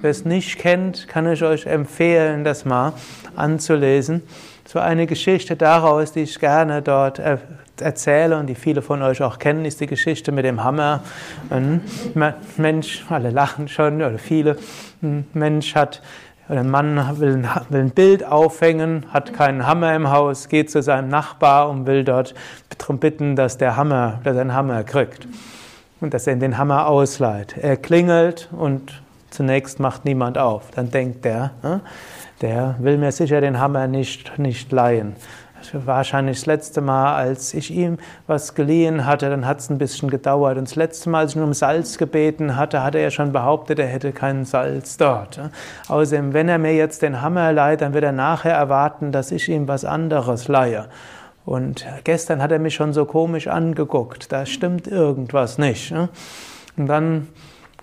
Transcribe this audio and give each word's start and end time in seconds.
Wer 0.00 0.10
es 0.10 0.24
nicht 0.24 0.58
kennt, 0.58 1.08
kann 1.08 1.30
ich 1.30 1.42
euch 1.42 1.66
empfehlen, 1.66 2.44
das 2.44 2.64
mal 2.64 2.92
anzulesen. 3.34 4.22
So 4.70 4.80
eine 4.80 5.06
Geschichte 5.06 5.56
daraus, 5.56 6.12
die 6.12 6.24
ich 6.24 6.38
gerne 6.38 6.82
dort 6.82 7.22
erzähle 7.80 8.36
und 8.36 8.48
die 8.48 8.54
viele 8.54 8.82
von 8.82 9.00
euch 9.00 9.22
auch 9.22 9.38
kennen, 9.38 9.64
ist 9.64 9.80
die 9.80 9.86
Geschichte 9.86 10.30
mit 10.30 10.44
dem 10.44 10.62
Hammer. 10.62 11.00
Ein 11.48 11.80
Mensch, 12.58 13.06
alle 13.08 13.30
lachen 13.30 13.68
schon, 13.68 14.02
oder 14.02 14.18
viele, 14.18 14.58
ein 15.02 15.26
Mensch 15.32 15.74
hat, 15.74 16.02
oder 16.50 16.60
ein 16.60 16.68
Mann 16.68 17.18
will 17.18 17.42
ein, 17.70 17.90
Bild 17.92 18.26
aufhängen, 18.26 19.06
hat 19.10 19.32
keinen 19.32 19.66
Hammer 19.66 19.96
im 19.96 20.10
Haus, 20.10 20.50
geht 20.50 20.70
zu 20.70 20.82
seinem 20.82 21.08
Nachbar 21.08 21.70
und 21.70 21.86
will 21.86 22.04
dort 22.04 22.34
darum 22.76 22.98
bitten, 22.98 23.36
dass 23.36 23.56
der 23.56 23.74
Hammer, 23.74 24.20
dass 24.22 24.34
er 24.34 24.42
einen 24.42 24.52
Hammer 24.52 24.84
kriegt. 24.84 25.26
Und 26.02 26.12
dass 26.12 26.26
er 26.26 26.36
den 26.36 26.58
Hammer 26.58 26.88
ausleiht. 26.88 27.56
Er 27.56 27.78
klingelt 27.78 28.50
und 28.52 29.00
zunächst 29.30 29.80
macht 29.80 30.04
niemand 30.04 30.36
auf. 30.36 30.70
Dann 30.72 30.90
denkt 30.90 31.24
er, 31.24 31.52
der 32.40 32.76
will 32.78 32.98
mir 32.98 33.12
sicher 33.12 33.40
den 33.40 33.58
Hammer 33.58 33.86
nicht, 33.86 34.38
nicht 34.38 34.70
leihen 34.72 35.16
wahrscheinlich 35.72 36.38
das 36.38 36.46
letzte 36.46 36.80
Mal, 36.80 37.14
als 37.14 37.54
ich 37.54 37.70
ihm 37.70 37.98
was 38.26 38.54
geliehen 38.54 39.06
hatte, 39.06 39.28
dann 39.30 39.46
hat 39.46 39.60
es 39.60 39.70
ein 39.70 39.78
bisschen 39.78 40.10
gedauert. 40.10 40.58
Und 40.58 40.68
das 40.68 40.76
letzte 40.76 41.10
Mal, 41.10 41.20
als 41.20 41.32
ich 41.32 41.36
ihn 41.36 41.42
um 41.42 41.54
Salz 41.54 41.98
gebeten 41.98 42.56
hatte, 42.56 42.82
hatte 42.82 42.98
er 42.98 43.10
schon 43.10 43.32
behauptet, 43.32 43.78
er 43.78 43.86
hätte 43.86 44.12
kein 44.12 44.44
Salz 44.44 44.96
dort. 44.96 45.40
Außerdem, 45.88 46.32
wenn 46.32 46.48
er 46.48 46.58
mir 46.58 46.74
jetzt 46.74 47.02
den 47.02 47.20
Hammer 47.22 47.52
leiht, 47.52 47.80
dann 47.80 47.94
wird 47.94 48.04
er 48.04 48.12
nachher 48.12 48.54
erwarten, 48.54 49.12
dass 49.12 49.32
ich 49.32 49.48
ihm 49.48 49.68
was 49.68 49.84
anderes 49.84 50.48
leihe. 50.48 50.86
Und 51.44 51.86
gestern 52.04 52.42
hat 52.42 52.52
er 52.52 52.58
mich 52.58 52.74
schon 52.74 52.92
so 52.92 53.06
komisch 53.06 53.48
angeguckt. 53.48 54.30
Da 54.32 54.44
stimmt 54.44 54.86
irgendwas 54.86 55.56
nicht. 55.56 55.94
Und 56.76 56.86
dann 56.86 57.28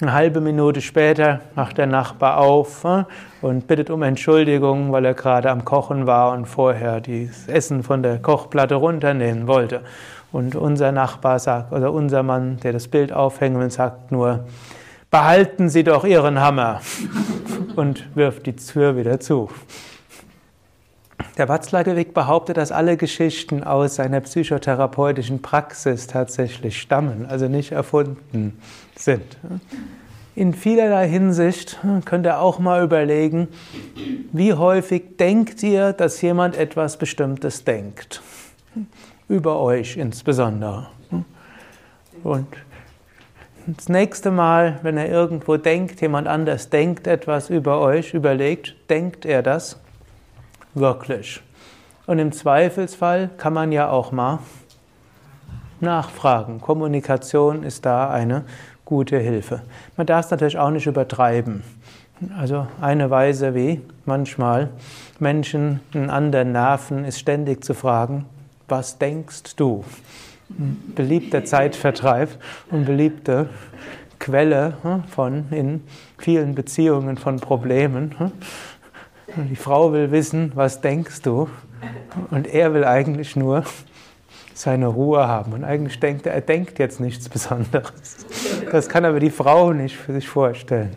eine 0.02 0.12
halbe 0.12 0.42
Minute 0.42 0.82
später 0.82 1.40
macht 1.56 1.78
der 1.78 1.88
Nachbar 1.88 2.38
auf 2.38 2.84
äh, 2.84 3.06
und 3.42 3.66
bittet 3.66 3.90
um 3.90 4.04
Entschuldigung, 4.04 4.92
weil 4.92 5.06
er 5.06 5.14
gerade 5.14 5.50
am 5.50 5.64
Kochen 5.64 6.06
war 6.06 6.34
und 6.34 6.48
vorher 6.48 7.00
das 7.00 7.48
Essen 7.48 7.82
von 7.82 8.04
der 8.04 8.20
Kochplatte 8.20 8.76
runternehmen 8.76 9.48
wollte. 9.48 9.84
Und 10.34 10.58
unser 10.58 10.92
Nachbar 10.92 11.40
sagt, 11.40 11.72
oder 11.72 11.94
unser 11.94 12.24
Mann, 12.24 12.58
der 12.58 12.74
das 12.74 12.90
Bild 12.90 13.14
aufhängen 13.14 13.58
will, 13.58 13.72
sagt 13.72 14.12
nur, 14.12 14.46
behalten 15.10 15.70
Sie 15.70 15.86
doch 15.86 16.04
Ihren 16.04 16.42
Hammer 16.42 16.82
und 17.78 18.06
wirft 18.16 18.48
die 18.48 18.56
Tür 18.58 18.98
wieder 18.98 19.22
zu. 19.22 19.50
Der 21.38 21.50
Watzlawick 21.50 22.14
behauptet, 22.14 22.58
dass 22.58 22.72
alle 22.72 22.98
Geschichten 22.98 23.64
aus 23.64 23.96
seiner 23.96 24.22
psychotherapeutischen 24.22 25.42
Praxis 25.42 26.08
tatsächlich 26.08 26.80
stammen, 26.81 27.26
also 27.28 27.48
nicht 27.48 27.72
erfunden 27.72 28.59
sind. 28.96 29.38
In 30.36 30.53
vielerlei 30.53 31.08
Hinsicht 31.08 31.80
könnt 32.03 32.26
ihr 32.26 32.40
auch 32.40 32.59
mal 32.59 32.84
überlegen, 32.84 33.48
wie 34.34 34.53
häufig 34.53 35.18
denkt 35.18 35.64
ihr, 35.64 35.94
dass 35.94 36.22
jemand 36.22 36.58
etwas 36.58 36.98
Bestimmtes 36.98 37.64
denkt? 37.64 38.22
Über 39.30 39.59
euch 39.62 39.96
insbesondere. 39.97 40.88
Und 42.24 42.47
das 43.68 43.90
nächste 43.90 44.32
Mal, 44.32 44.80
wenn 44.84 44.97
er 44.97 45.09
irgendwo 45.09 45.58
denkt, 45.58 46.02
jemand 46.02 46.28
anders 46.28 46.70
denkt 46.70 47.08
etwas 47.08 47.50
über 47.50 47.80
euch, 47.80 48.14
überlegt, 48.14 48.76
denkt 48.90 49.26
er 49.26 49.42
das? 49.42 49.80
Wirklich. 50.75 51.41
Und 52.06 52.19
im 52.19 52.31
Zweifelsfall 52.31 53.31
kann 53.38 53.53
man 53.53 53.72
ja 53.72 53.90
auch 53.90 54.12
mal 54.12 54.40
nachfragen. 55.80 56.62
Kommunikation 56.62 57.63
ist 57.63 57.86
da 57.86 58.09
eine 58.12 58.44
gute 58.85 59.18
Hilfe. 59.18 59.64
Man 59.97 60.06
darf 60.06 60.25
es 60.25 60.31
natürlich 60.31 60.58
auch 60.58 60.69
nicht 60.69 60.85
übertreiben. 60.85 61.64
Also 62.38 62.68
eine 62.80 63.09
Weise, 63.09 63.56
wie 63.56 63.81
manchmal 64.06 64.69
Menschen 65.19 65.81
einen 65.94 66.09
anderen 66.09 66.52
nerven, 66.52 67.03
ist 67.03 67.19
ständig 67.19 67.64
zu 67.64 67.74
fragen, 67.74 68.25
was 68.68 68.97
denkst 68.97 69.56
du? 69.58 69.84
Beliebter 70.47 71.44
Zeitvertreib 71.44 72.30
und 72.69 72.85
beliebte 72.85 73.50
Quelle 74.19 74.78
hm, 74.81 75.03
von 75.06 75.46
in 75.52 75.84
vielen 76.18 76.56
Beziehungen 76.56 77.18
von 77.18 77.40
Problemen. 77.40 78.16
Die 79.28 79.56
Frau 79.56 79.91
will 79.91 80.12
wissen, 80.12 80.52
was 80.56 80.81
denkst 80.81 81.22
du? 81.23 81.50
Und 82.32 82.47
er 82.47 82.73
will 82.73 82.85
eigentlich 82.85 83.35
nur 83.35 83.64
seine 84.53 84.88
Ruhe 84.88 85.28
haben. 85.28 85.53
Und 85.53 85.64
eigentlich 85.64 86.00
denkt 86.00 86.26
er, 86.26 86.34
er 86.34 86.41
denkt 86.41 86.79
jetzt 86.79 87.00
nichts 87.00 87.28
Besonderes. 87.29 88.26
Das 88.72 88.88
kann 88.88 89.03
aber 89.05 89.20
die 89.20 89.29
Frau 89.29 89.73
nicht 89.73 89.97
für 89.97 90.14
sich 90.14 90.28
vorstellen. 90.28 90.96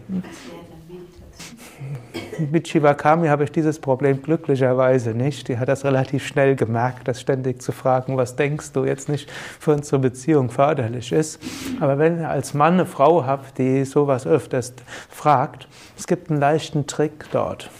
Mit 2.52 2.68
Shivakami 2.68 3.26
habe 3.26 3.42
ich 3.42 3.50
dieses 3.50 3.80
Problem 3.80 4.22
glücklicherweise 4.22 5.10
nicht. 5.10 5.48
Die 5.48 5.58
hat 5.58 5.68
das 5.68 5.84
relativ 5.84 6.24
schnell 6.24 6.54
gemerkt, 6.54 7.08
dass 7.08 7.20
ständig 7.20 7.60
zu 7.60 7.72
fragen, 7.72 8.16
was 8.16 8.36
denkst 8.36 8.70
du, 8.72 8.84
jetzt 8.84 9.08
nicht 9.08 9.28
für 9.30 9.72
unsere 9.72 9.98
Beziehung 9.98 10.50
förderlich 10.50 11.10
ist. 11.10 11.40
Aber 11.80 11.98
wenn 11.98 12.20
ihr 12.20 12.30
als 12.30 12.54
Mann 12.54 12.74
eine 12.74 12.86
Frau 12.86 13.26
habt, 13.26 13.58
die 13.58 13.84
sowas 13.84 14.24
öfters 14.24 14.72
fragt, 15.08 15.66
es 15.98 16.06
gibt 16.06 16.30
einen 16.30 16.38
leichten 16.38 16.86
Trick 16.86 17.24
dort. 17.32 17.70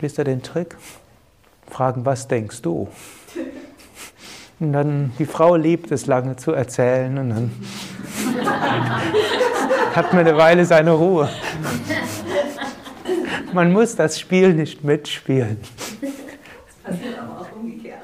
Wisst 0.00 0.18
ihr 0.18 0.24
den 0.24 0.42
Trick? 0.42 0.76
Fragen, 1.70 2.04
was 2.04 2.28
denkst 2.28 2.62
du? 2.62 2.88
Und 4.60 4.72
dann, 4.72 5.12
die 5.18 5.26
Frau 5.26 5.56
liebt 5.56 5.90
es 5.90 6.06
lange 6.06 6.36
zu 6.36 6.52
erzählen 6.52 7.16
und 7.18 7.30
dann 7.30 7.50
hat 9.94 10.12
man 10.12 10.26
eine 10.26 10.36
Weile 10.36 10.64
seine 10.64 10.92
Ruhe. 10.92 11.28
Man 13.52 13.72
muss 13.72 13.96
das 13.96 14.20
Spiel 14.20 14.52
nicht 14.54 14.84
mitspielen. 14.84 15.58
Das 16.00 16.94
passiert 16.94 17.18
auch 17.18 17.56
umgekehrt. 17.56 18.00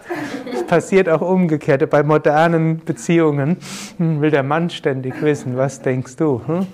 Es 0.53 0.67
passiert 0.67 1.09
auch 1.09 1.21
umgekehrt. 1.21 1.91
Bei 1.91 2.03
modernen 2.03 2.83
Beziehungen 2.85 3.59
will 3.99 4.31
der 4.31 4.43
Mann 4.43 4.71
ständig 4.71 5.21
wissen, 5.21 5.57
was 5.57 5.83
denkst 5.83 6.17
du? 6.17 6.41
Hm? 6.47 6.67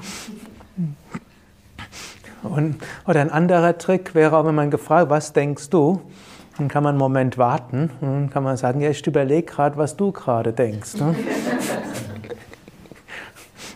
Und, 2.48 2.76
oder 3.06 3.20
ein 3.20 3.30
anderer 3.30 3.78
Trick 3.78 4.14
wäre 4.14 4.36
auch, 4.36 4.44
wenn 4.44 4.54
man 4.54 4.70
gefragt, 4.70 5.10
was 5.10 5.32
denkst 5.32 5.70
du? 5.70 6.00
Dann 6.56 6.68
kann 6.68 6.82
man 6.82 6.90
einen 6.90 6.98
Moment 6.98 7.38
warten 7.38 7.90
und 8.00 8.30
kann 8.30 8.42
man 8.42 8.56
sagen, 8.56 8.80
ja, 8.80 8.90
ich 8.90 9.06
überlege 9.06 9.44
gerade, 9.44 9.76
was 9.76 9.96
du 9.96 10.10
gerade 10.10 10.52
denkst. 10.52 10.96
Ne? 10.96 11.14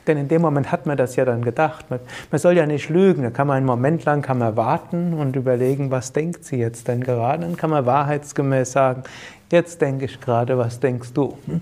Denn 0.07 0.19
in 0.19 0.27
dem 0.27 0.43
Moment 0.43 0.73
hat 0.73 0.85
man 0.85 0.97
das 0.97 1.15
ja 1.15 1.25
dann 1.25 1.43
gedacht. 1.43 1.89
Man, 1.91 2.01
man, 2.31 2.39
soll 2.41 2.57
ja 2.57 2.67
nicht 2.67 2.89
lügen. 2.89 3.23
Da 3.23 3.31
kann 3.31 3.47
man 3.47 3.59
einen 3.59 3.67
Moment 3.67 4.05
lang 4.05 4.21
kann 4.21 4.39
man 4.39 4.57
warten 4.57 5.15
und 5.15 5.37
überlegen, 5.37 5.93
was 5.93 6.13
denkt 6.13 6.45
sie 6.45 6.57
jetzt 6.57 6.89
denn 6.89 7.05
gerade. 7.05 7.43
Dann 7.43 7.57
kann 7.57 7.71
man 7.71 7.87
wahrheitsgemäß 7.87 8.73
sagen, 8.73 9.05
jetzt 9.51 9.81
denke 9.81 10.07
ich 10.07 10.21
gerade, 10.21 10.59
was 10.59 10.81
denkst 10.81 11.13
du? 11.13 11.39
Hm? 11.47 11.61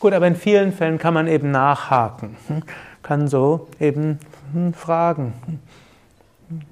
Gut, 0.00 0.12
aber 0.12 0.26
in 0.26 0.36
vielen 0.36 0.72
Fällen 0.72 0.98
kann 0.98 1.14
man 1.14 1.28
eben 1.28 1.50
nachhaken. 1.50 2.36
Hm? 2.48 2.62
Kann 3.02 3.26
so 3.26 3.68
eben 3.80 4.18
hm, 4.52 4.74
fragen. 4.74 5.32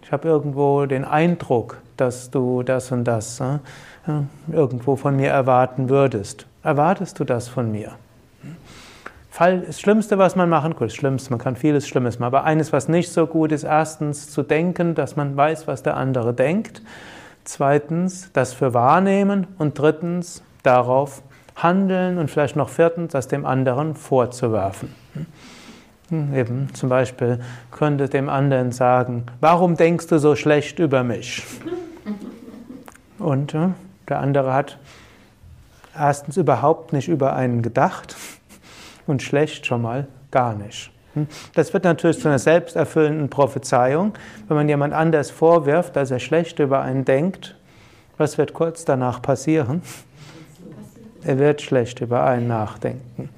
Ich 0.02 0.10
habe 0.12 0.28
irgendwo 0.28 0.86
den 0.86 1.04
Eindruck, 1.04 1.78
dass 1.96 2.30
du 2.30 2.62
das 2.62 2.92
und 2.92 3.04
das 3.04 3.40
äh, 3.40 3.58
irgendwo 4.50 4.96
von 4.96 5.16
mir 5.16 5.30
erwarten 5.30 5.88
würdest. 5.88 6.46
Erwartest 6.62 7.20
du 7.20 7.24
das 7.24 7.48
von 7.48 7.70
mir? 7.70 7.92
Fall, 9.30 9.60
das 9.60 9.78
Schlimmste, 9.78 10.16
was 10.16 10.34
man 10.34 10.48
machen 10.48 10.74
kann, 10.74 10.88
das 10.88 10.94
Schlimmste, 10.94 11.30
man 11.30 11.38
kann 11.38 11.56
vieles 11.56 11.86
Schlimmes 11.86 12.18
machen, 12.18 12.28
aber 12.28 12.44
eines, 12.44 12.72
was 12.72 12.88
nicht 12.88 13.12
so 13.12 13.26
gut 13.26 13.52
ist, 13.52 13.64
erstens 13.64 14.30
zu 14.30 14.42
denken, 14.42 14.94
dass 14.94 15.14
man 15.16 15.36
weiß, 15.36 15.66
was 15.66 15.82
der 15.82 15.96
andere 15.98 16.32
denkt. 16.32 16.80
Zweitens, 17.44 18.30
das 18.32 18.54
für 18.54 18.72
wahrnehmen 18.72 19.46
und 19.58 19.78
drittens, 19.78 20.42
darauf 20.62 21.22
handeln 21.54 22.16
und 22.16 22.30
vielleicht 22.30 22.56
noch 22.56 22.70
viertens, 22.70 23.12
das 23.12 23.28
dem 23.28 23.44
anderen 23.44 23.94
vorzuwerfen. 23.94 24.94
Hm, 26.08 26.34
eben 26.34 26.74
zum 26.74 26.88
Beispiel 26.88 27.40
könnte 27.72 28.08
dem 28.08 28.28
anderen 28.28 28.70
sagen, 28.70 29.24
warum 29.40 29.76
denkst 29.76 30.06
du 30.06 30.18
so 30.18 30.36
schlecht 30.36 30.78
über 30.78 31.02
mich? 31.02 31.44
Und 33.18 33.54
äh, 33.54 33.68
der 34.08 34.20
andere 34.20 34.52
hat 34.52 34.78
erstens 35.98 36.36
überhaupt 36.36 36.92
nicht 36.92 37.08
über 37.08 37.34
einen 37.34 37.62
gedacht 37.62 38.14
und 39.06 39.22
schlecht 39.22 39.66
schon 39.66 39.82
mal 39.82 40.06
gar 40.30 40.54
nicht. 40.54 40.92
Hm, 41.14 41.26
das 41.54 41.72
wird 41.72 41.82
natürlich 41.82 42.20
zu 42.20 42.28
einer 42.28 42.38
selbsterfüllenden 42.38 43.28
Prophezeiung. 43.28 44.12
Wenn 44.46 44.56
man 44.56 44.68
jemand 44.68 44.94
anders 44.94 45.30
vorwirft, 45.30 45.96
dass 45.96 46.12
er 46.12 46.20
schlecht 46.20 46.60
über 46.60 46.82
einen 46.82 47.04
denkt, 47.04 47.56
was 48.16 48.38
wird 48.38 48.54
kurz 48.54 48.84
danach 48.84 49.20
passieren? 49.22 49.82
Er 51.24 51.38
wird 51.38 51.62
schlecht 51.62 52.00
über 52.00 52.24
einen 52.24 52.46
nachdenken. 52.46 53.30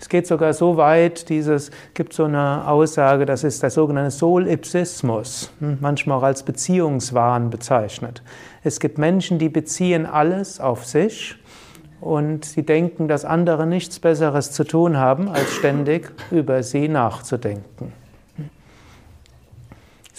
Es 0.00 0.08
geht 0.08 0.26
sogar 0.26 0.54
so 0.54 0.78
weit, 0.78 1.28
dieses 1.28 1.70
gibt 1.92 2.14
so 2.14 2.24
eine 2.24 2.66
Aussage, 2.66 3.26
das 3.26 3.44
ist 3.44 3.62
der 3.62 3.68
sogenannte 3.68 4.10
Solipsismus, 4.10 5.52
hm, 5.60 5.76
manchmal 5.80 6.18
auch 6.18 6.22
als 6.22 6.42
Beziehungswahn 6.42 7.50
bezeichnet. 7.50 8.22
Es 8.64 8.80
gibt 8.80 8.96
Menschen, 8.96 9.38
die 9.38 9.50
beziehen 9.50 10.06
alles 10.06 10.58
auf 10.58 10.86
sich 10.86 11.36
und 12.00 12.46
sie 12.46 12.62
denken, 12.62 13.08
dass 13.08 13.26
andere 13.26 13.66
nichts 13.66 14.00
Besseres 14.00 14.52
zu 14.52 14.64
tun 14.64 14.96
haben, 14.96 15.28
als 15.28 15.52
ständig 15.52 16.10
über 16.30 16.62
sie 16.62 16.88
nachzudenken. 16.88 17.92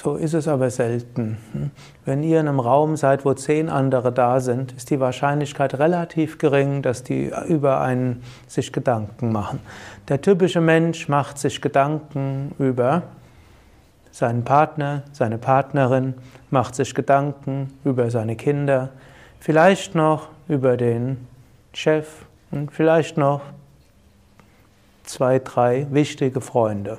So 0.01 0.15
ist 0.15 0.33
es 0.33 0.47
aber 0.47 0.71
selten. 0.71 1.37
Wenn 2.05 2.23
ihr 2.23 2.39
in 2.39 2.47
einem 2.47 2.59
Raum 2.59 2.97
seid, 2.97 3.23
wo 3.23 3.35
zehn 3.35 3.69
andere 3.69 4.11
da 4.11 4.39
sind, 4.39 4.71
ist 4.71 4.89
die 4.89 4.99
Wahrscheinlichkeit 4.99 5.77
relativ 5.77 6.39
gering, 6.39 6.81
dass 6.81 7.03
die 7.03 7.31
über 7.47 7.81
einen 7.81 8.23
sich 8.47 8.73
Gedanken 8.73 9.31
machen. 9.31 9.59
Der 10.07 10.19
typische 10.19 10.59
Mensch 10.59 11.07
macht 11.07 11.37
sich 11.37 11.61
Gedanken 11.61 12.55
über 12.57 13.03
seinen 14.09 14.43
Partner, 14.43 15.03
seine 15.11 15.37
Partnerin, 15.37 16.15
macht 16.49 16.73
sich 16.73 16.95
Gedanken 16.95 17.71
über 17.83 18.09
seine 18.09 18.35
Kinder, 18.35 18.89
vielleicht 19.39 19.93
noch 19.93 20.29
über 20.47 20.77
den 20.77 21.27
Chef 21.73 22.25
und 22.49 22.71
vielleicht 22.71 23.17
noch 23.17 23.41
zwei, 25.03 25.37
drei 25.37 25.85
wichtige 25.91 26.41
Freunde. 26.41 26.97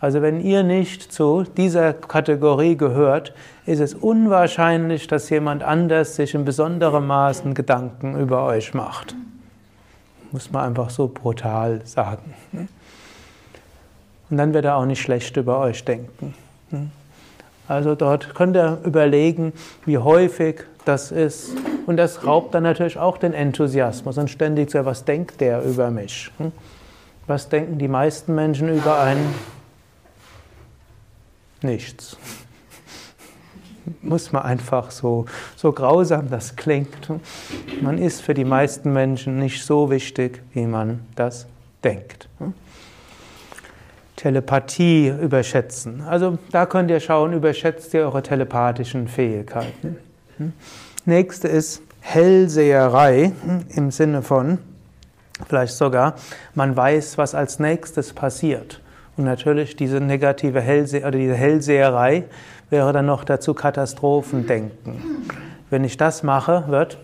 Also 0.00 0.22
wenn 0.22 0.40
ihr 0.40 0.62
nicht 0.62 1.12
zu 1.12 1.44
dieser 1.56 1.92
Kategorie 1.92 2.76
gehört, 2.76 3.34
ist 3.66 3.80
es 3.80 3.92
unwahrscheinlich, 3.92 5.06
dass 5.06 5.28
jemand 5.28 5.62
anders 5.62 6.16
sich 6.16 6.34
in 6.34 6.46
besonderem 6.46 7.06
Maßen 7.06 7.52
Gedanken 7.52 8.18
über 8.18 8.44
euch 8.44 8.72
macht. 8.72 9.14
Muss 10.32 10.50
man 10.50 10.64
einfach 10.64 10.88
so 10.88 11.08
brutal 11.08 11.82
sagen. 11.84 12.34
Und 14.30 14.36
dann 14.36 14.54
wird 14.54 14.64
er 14.64 14.76
auch 14.76 14.86
nicht 14.86 15.02
schlecht 15.02 15.36
über 15.36 15.58
euch 15.58 15.84
denken. 15.84 16.34
Also 17.68 17.94
dort 17.94 18.34
könnt 18.34 18.56
ihr 18.56 18.78
überlegen, 18.84 19.52
wie 19.84 19.98
häufig 19.98 20.62
das 20.84 21.10
ist. 21.12 21.50
Und 21.86 21.98
das 21.98 22.24
raubt 22.24 22.54
dann 22.54 22.62
natürlich 22.62 22.98
auch 22.98 23.18
den 23.18 23.34
Enthusiasmus 23.34 24.16
und 24.16 24.30
ständig 24.30 24.70
so, 24.70 24.84
was 24.84 25.04
denkt 25.04 25.40
der 25.40 25.62
über 25.62 25.90
mich? 25.90 26.30
Was 27.26 27.48
denken 27.48 27.78
die 27.78 27.88
meisten 27.88 28.34
Menschen 28.34 28.74
über 28.74 28.98
einen? 29.00 29.59
Nichts. 31.62 32.16
Muss 34.02 34.32
man 34.32 34.42
einfach 34.42 34.90
so, 34.90 35.26
so 35.56 35.72
grausam 35.72 36.30
das 36.30 36.56
klingt. 36.56 37.10
Man 37.80 37.98
ist 37.98 38.22
für 38.22 38.34
die 38.34 38.44
meisten 38.44 38.92
Menschen 38.92 39.38
nicht 39.38 39.64
so 39.64 39.90
wichtig, 39.90 40.42
wie 40.52 40.66
man 40.66 41.00
das 41.16 41.46
denkt. 41.82 42.28
Telepathie 44.16 45.08
überschätzen. 45.08 46.02
Also 46.02 46.38
da 46.52 46.66
könnt 46.66 46.90
ihr 46.90 47.00
schauen, 47.00 47.32
überschätzt 47.32 47.94
ihr 47.94 48.02
eure 48.02 48.22
telepathischen 48.22 49.08
Fähigkeiten. 49.08 49.96
Nächste 51.06 51.48
ist 51.48 51.82
Hellseherei 52.00 53.32
im 53.70 53.90
Sinne 53.90 54.22
von, 54.22 54.58
vielleicht 55.48 55.74
sogar, 55.74 56.16
man 56.54 56.76
weiß, 56.76 57.18
was 57.18 57.34
als 57.34 57.58
nächstes 57.58 58.12
passiert. 58.12 58.80
Und 59.20 59.26
natürlich 59.26 59.76
diese 59.76 60.00
negative 60.00 60.62
Hellse 60.62 61.00
oder 61.00 61.10
diese 61.10 61.34
Hellseherei 61.34 62.24
wäre 62.70 62.94
dann 62.94 63.04
noch 63.04 63.22
dazu 63.22 63.52
Katastrophendenken. 63.52 65.26
Wenn 65.68 65.84
ich 65.84 65.98
das 65.98 66.22
mache, 66.22 66.64
wird 66.68 66.96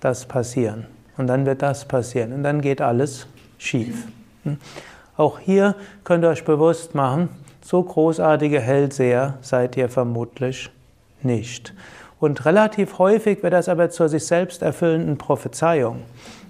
das 0.00 0.26
passieren. 0.26 0.84
Und 1.16 1.28
dann 1.28 1.46
wird 1.46 1.62
das 1.62 1.86
passieren. 1.86 2.34
Und 2.34 2.42
dann 2.42 2.60
geht 2.60 2.82
alles 2.82 3.28
schief. 3.56 4.06
Hm? 4.42 4.58
Auch 5.16 5.38
hier 5.38 5.74
könnt 6.04 6.22
ihr 6.22 6.28
euch 6.28 6.44
bewusst 6.44 6.94
machen, 6.94 7.30
so 7.62 7.82
großartige 7.82 8.60
Hellseher 8.60 9.38
seid 9.40 9.74
ihr 9.78 9.88
vermutlich 9.88 10.68
nicht. 11.22 11.72
Und 12.20 12.44
relativ 12.44 12.98
häufig 12.98 13.42
wird 13.42 13.54
das 13.54 13.70
aber 13.70 13.88
zur 13.88 14.10
sich 14.10 14.26
selbst 14.26 14.60
erfüllenden 14.60 15.16
Prophezeiung. 15.16 16.02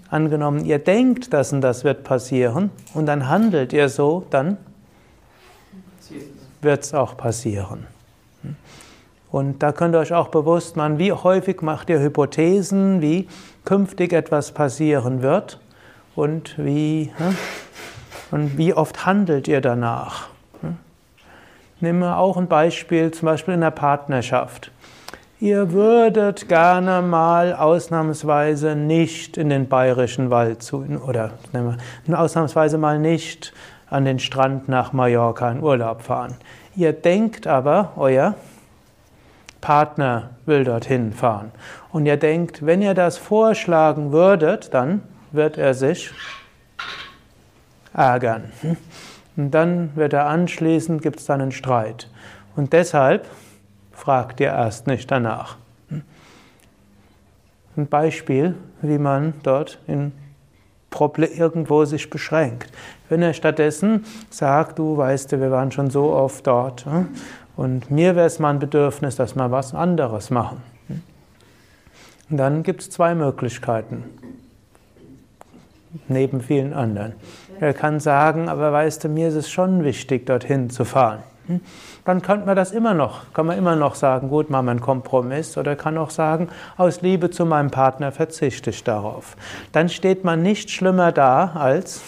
Angenommen, 0.08 0.64
ihr 0.64 0.78
denkt, 0.78 1.32
das 1.32 1.52
und 1.52 1.62
das 1.62 1.82
wird 1.82 2.04
passieren 2.04 2.70
und 2.94 3.06
dann 3.06 3.28
handelt 3.28 3.72
ihr 3.72 3.88
so, 3.88 4.24
dann 4.30 4.56
wird 6.66 6.82
es 6.82 6.92
auch 6.92 7.16
passieren. 7.16 7.86
Und 9.30 9.62
da 9.62 9.72
könnt 9.72 9.94
ihr 9.94 9.98
euch 9.98 10.12
auch 10.12 10.28
bewusst 10.28 10.76
machen, 10.76 10.98
wie 10.98 11.12
häufig 11.12 11.62
macht 11.62 11.88
ihr 11.88 12.00
Hypothesen, 12.00 13.00
wie 13.00 13.28
künftig 13.64 14.12
etwas 14.12 14.52
passieren 14.52 15.22
wird 15.22 15.58
und 16.14 16.54
wie, 16.58 17.10
und 18.30 18.58
wie 18.58 18.74
oft 18.74 19.06
handelt 19.06 19.48
ihr 19.48 19.60
danach. 19.60 20.28
Nehmen 21.80 21.98
wir 21.98 22.18
auch 22.18 22.36
ein 22.36 22.46
Beispiel, 22.46 23.10
zum 23.10 23.26
Beispiel 23.26 23.54
in 23.54 23.60
der 23.60 23.70
Partnerschaft. 23.70 24.70
Ihr 25.38 25.72
würdet 25.72 26.48
gerne 26.48 27.02
mal 27.02 27.54
ausnahmsweise 27.54 28.74
nicht 28.74 29.36
in 29.36 29.50
den 29.50 29.68
bayerischen 29.68 30.30
Wald 30.30 30.62
zu, 30.62 30.86
oder 31.06 31.32
nehmen 31.52 31.76
wir, 32.06 32.18
ausnahmsweise 32.18 32.78
mal 32.78 32.98
nicht 32.98 33.52
an 33.88 34.04
den 34.04 34.18
Strand 34.18 34.68
nach 34.68 34.92
Mallorca 34.92 35.50
in 35.50 35.62
Urlaub 35.62 36.02
fahren. 36.02 36.34
Ihr 36.74 36.92
denkt 36.92 37.46
aber, 37.46 37.92
euer 37.96 38.34
Partner 39.60 40.30
will 40.44 40.64
dorthin 40.64 41.12
fahren. 41.12 41.52
Und 41.92 42.06
ihr 42.06 42.16
denkt, 42.16 42.64
wenn 42.64 42.82
ihr 42.82 42.94
das 42.94 43.18
vorschlagen 43.18 44.12
würdet, 44.12 44.74
dann 44.74 45.02
wird 45.32 45.58
er 45.58 45.74
sich 45.74 46.10
ärgern. 47.92 48.52
Und 49.36 49.50
dann 49.50 49.94
wird 49.96 50.12
er 50.12 50.26
anschließend, 50.26 51.02
gibt 51.02 51.20
es 51.20 51.26
dann 51.26 51.40
einen 51.40 51.52
Streit. 51.52 52.08
Und 52.54 52.72
deshalb 52.72 53.26
fragt 53.92 54.40
ihr 54.40 54.48
erst 54.48 54.86
nicht 54.86 55.10
danach. 55.10 55.56
Ein 57.76 57.86
Beispiel, 57.88 58.54
wie 58.80 58.98
man 58.98 59.34
dort 59.42 59.78
in 59.86 60.12
irgendwo 61.00 61.84
sich 61.84 62.10
beschränkt. 62.10 62.70
Wenn 63.08 63.22
er 63.22 63.32
stattdessen 63.32 64.04
sagt, 64.30 64.78
du 64.78 64.96
weißt, 64.96 65.32
wir 65.32 65.50
waren 65.50 65.72
schon 65.72 65.90
so 65.90 66.12
oft 66.12 66.46
dort 66.46 66.84
hm, 66.84 67.08
und 67.56 67.90
mir 67.90 68.16
wäre 68.16 68.26
es 68.26 68.38
mal 68.38 68.50
ein 68.50 68.58
Bedürfnis, 68.58 69.16
dass 69.16 69.34
wir 69.34 69.50
was 69.50 69.74
anderes 69.74 70.30
machen. 70.30 70.62
Und 72.28 72.38
dann 72.38 72.62
gibt 72.62 72.80
es 72.80 72.90
zwei 72.90 73.14
Möglichkeiten, 73.14 74.04
neben 76.08 76.40
vielen 76.40 76.72
anderen. 76.72 77.12
Er 77.60 77.72
kann 77.72 78.00
sagen, 78.00 78.48
aber 78.48 78.72
weißt 78.72 79.04
du, 79.04 79.08
mir 79.08 79.28
ist 79.28 79.34
es 79.34 79.50
schon 79.50 79.84
wichtig, 79.84 80.26
dorthin 80.26 80.68
zu 80.68 80.84
fahren. 80.84 81.22
Hm, 81.46 81.60
dann 82.04 82.22
könnte 82.22 82.46
man 82.46 82.56
das 82.56 82.72
immer 82.72 82.94
noch, 82.94 83.32
kann 83.32 83.46
man 83.46 83.56
immer 83.56 83.76
noch 83.76 83.94
sagen, 83.94 84.28
gut, 84.28 84.50
machen 84.50 84.66
wir 84.66 84.70
einen 84.72 84.80
Kompromiss 84.80 85.56
oder 85.56 85.76
kann 85.76 85.96
auch 85.98 86.10
sagen, 86.10 86.48
aus 86.76 87.02
Liebe 87.02 87.30
zu 87.30 87.46
meinem 87.46 87.70
Partner 87.70 88.12
verzichte 88.12 88.70
ich 88.70 88.82
darauf. 88.82 89.36
Dann 89.72 89.88
steht 89.88 90.24
man 90.24 90.42
nicht 90.42 90.70
schlimmer 90.70 91.12
da, 91.12 91.52
als 91.54 92.00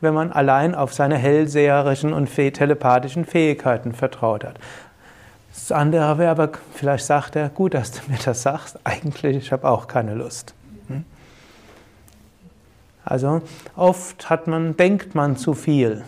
wenn 0.00 0.14
man 0.14 0.32
allein 0.32 0.74
auf 0.74 0.92
seine 0.92 1.16
hellseherischen 1.16 2.12
und 2.12 2.26
telepathischen 2.34 3.24
Fähigkeiten 3.24 3.94
vertraut 3.94 4.44
hat. 4.44 4.56
Das 5.52 5.70
andere 5.70 6.18
wäre 6.18 6.30
aber, 6.30 6.50
vielleicht 6.74 7.04
sagt 7.04 7.36
er, 7.36 7.48
gut, 7.48 7.74
dass 7.74 7.92
du 7.92 8.10
mir 8.10 8.18
das 8.24 8.42
sagst, 8.42 8.78
eigentlich, 8.84 9.36
ich 9.36 9.52
habe 9.52 9.68
auch 9.68 9.86
keine 9.86 10.14
Lust. 10.14 10.54
Hm? 10.88 11.04
Also 13.04 13.42
oft 13.76 14.30
hat 14.30 14.46
man, 14.46 14.76
denkt 14.76 15.14
man 15.14 15.36
zu 15.36 15.54
viel. 15.54 16.02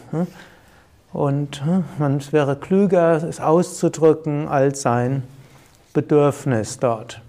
Hm? 1.15 1.21
Und 1.21 1.65
hm, 1.65 1.85
man, 1.99 2.21
wäre 2.33 2.57
klüger, 2.57 3.23
es 3.23 3.41
auszudrücken 3.41 4.49
als 4.49 4.83
sein 4.83 5.23
Bedürfnis 5.95 6.79
dort. 6.81 7.23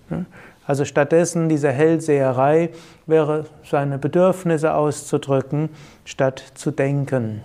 Also 0.67 0.83
stattdessen 0.83 1.47
diese 1.47 1.71
Hellseherei 1.71 2.71
wäre 3.05 3.45
seine 3.63 3.99
Bedürfnisse 3.99 4.73
auszudrücken, 4.73 5.69
statt 6.05 6.43
zu 6.55 6.71
denken. 6.71 7.41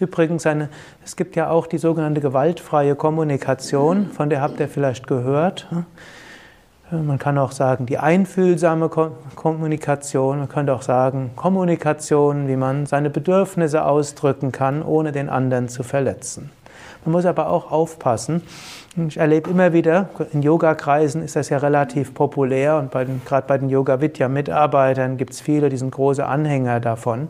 Übrigens, 0.00 0.44
eine, 0.46 0.68
es 1.04 1.14
gibt 1.14 1.36
ja 1.36 1.50
auch 1.50 1.68
die 1.68 1.78
sogenannte 1.78 2.20
gewaltfreie 2.20 2.96
Kommunikation, 2.96 4.10
von 4.10 4.28
der 4.28 4.40
habt 4.40 4.58
ihr 4.58 4.68
vielleicht 4.68 5.06
gehört. 5.06 5.68
Man 6.90 7.18
kann 7.18 7.38
auch 7.38 7.52
sagen, 7.52 7.86
die 7.86 7.96
einfühlsame 7.96 8.90
Kommunikation, 9.34 10.38
man 10.38 10.48
könnte 10.50 10.74
auch 10.74 10.82
sagen, 10.82 11.30
Kommunikation, 11.34 12.46
wie 12.46 12.56
man 12.56 12.84
seine 12.84 13.08
Bedürfnisse 13.08 13.86
ausdrücken 13.86 14.52
kann, 14.52 14.82
ohne 14.82 15.10
den 15.10 15.30
anderen 15.30 15.68
zu 15.68 15.82
verletzen. 15.82 16.50
Man 17.04 17.12
muss 17.12 17.24
aber 17.24 17.48
auch 17.48 17.72
aufpassen. 17.72 18.42
Ich 19.08 19.16
erlebe 19.16 19.48
immer 19.48 19.72
wieder, 19.72 20.10
in 20.32 20.42
Yoga-Kreisen 20.42 21.22
ist 21.22 21.36
das 21.36 21.48
ja 21.48 21.56
relativ 21.56 22.12
populär 22.12 22.76
und 22.76 22.90
bei 22.90 23.06
den, 23.06 23.22
gerade 23.24 23.46
bei 23.46 23.56
den 23.56 23.70
Yoga-Vidya-Mitarbeitern 23.70 25.16
gibt 25.16 25.32
es 25.32 25.40
viele, 25.40 25.70
die 25.70 25.78
sind 25.78 25.90
große 25.90 26.24
Anhänger 26.24 26.80
davon. 26.80 27.28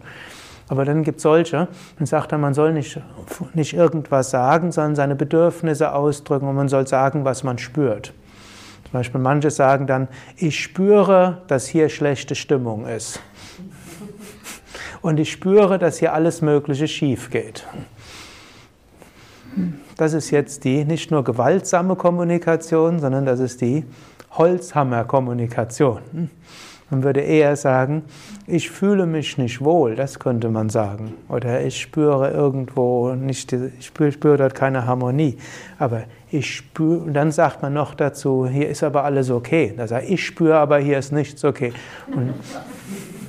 Aber 0.68 0.84
dann 0.84 1.04
gibt 1.04 1.18
es 1.18 1.22
solche, 1.22 1.68
man 1.98 2.06
sagt 2.06 2.32
dann, 2.32 2.40
man 2.40 2.54
soll 2.54 2.72
nicht, 2.72 3.00
nicht 3.54 3.74
irgendwas 3.74 4.30
sagen, 4.30 4.72
sondern 4.72 4.96
seine 4.96 5.14
Bedürfnisse 5.14 5.92
ausdrücken 5.94 6.48
und 6.48 6.56
man 6.56 6.68
soll 6.68 6.88
sagen, 6.88 7.24
was 7.24 7.44
man 7.44 7.58
spürt. 7.58 8.12
Beispiel 9.00 9.20
manche 9.20 9.50
sagen 9.50 9.86
dann, 9.86 10.08
ich 10.36 10.60
spüre, 10.60 11.42
dass 11.46 11.66
hier 11.66 11.88
schlechte 11.88 12.34
Stimmung 12.34 12.86
ist. 12.86 13.20
Und 15.02 15.20
ich 15.20 15.30
spüre, 15.30 15.78
dass 15.78 15.98
hier 15.98 16.14
alles 16.14 16.40
Mögliche 16.40 16.88
schief 16.88 17.30
geht. 17.30 17.66
Das 19.96 20.12
ist 20.12 20.30
jetzt 20.30 20.64
die 20.64 20.84
nicht 20.84 21.10
nur 21.10 21.22
gewaltsame 21.22 21.94
Kommunikation, 21.94 22.98
sondern 23.00 23.26
das 23.26 23.38
ist 23.40 23.60
die 23.60 23.84
Holzhammer-Kommunikation. 24.32 26.30
Man 26.90 27.02
würde 27.02 27.20
eher 27.20 27.56
sagen, 27.56 28.04
ich 28.46 28.70
fühle 28.70 29.06
mich 29.06 29.38
nicht 29.38 29.64
wohl, 29.64 29.96
das 29.96 30.18
könnte 30.18 30.50
man 30.50 30.68
sagen. 30.68 31.14
Oder 31.28 31.64
ich 31.64 31.80
spüre 31.80 32.30
irgendwo 32.30 33.14
nicht, 33.14 33.52
ich 33.52 33.86
spüre, 33.86 34.36
dort 34.36 34.54
keine 34.54 34.86
Harmonie. 34.86 35.38
Aber 35.78 36.02
ich 36.30 36.56
spüre, 36.56 36.98
und 36.98 37.14
dann 37.14 37.32
sagt 37.32 37.62
man 37.62 37.72
noch 37.72 37.94
dazu, 37.94 38.46
hier 38.46 38.68
ist 38.68 38.82
aber 38.82 39.04
alles 39.04 39.30
okay. 39.30 39.72
Da 39.76 39.86
sagt 39.86 40.08
ich 40.08 40.24
spüre, 40.24 40.58
aber 40.58 40.78
hier 40.78 40.98
ist 40.98 41.10
nichts 41.10 41.42
okay. 41.44 41.72
Und, 42.14 42.34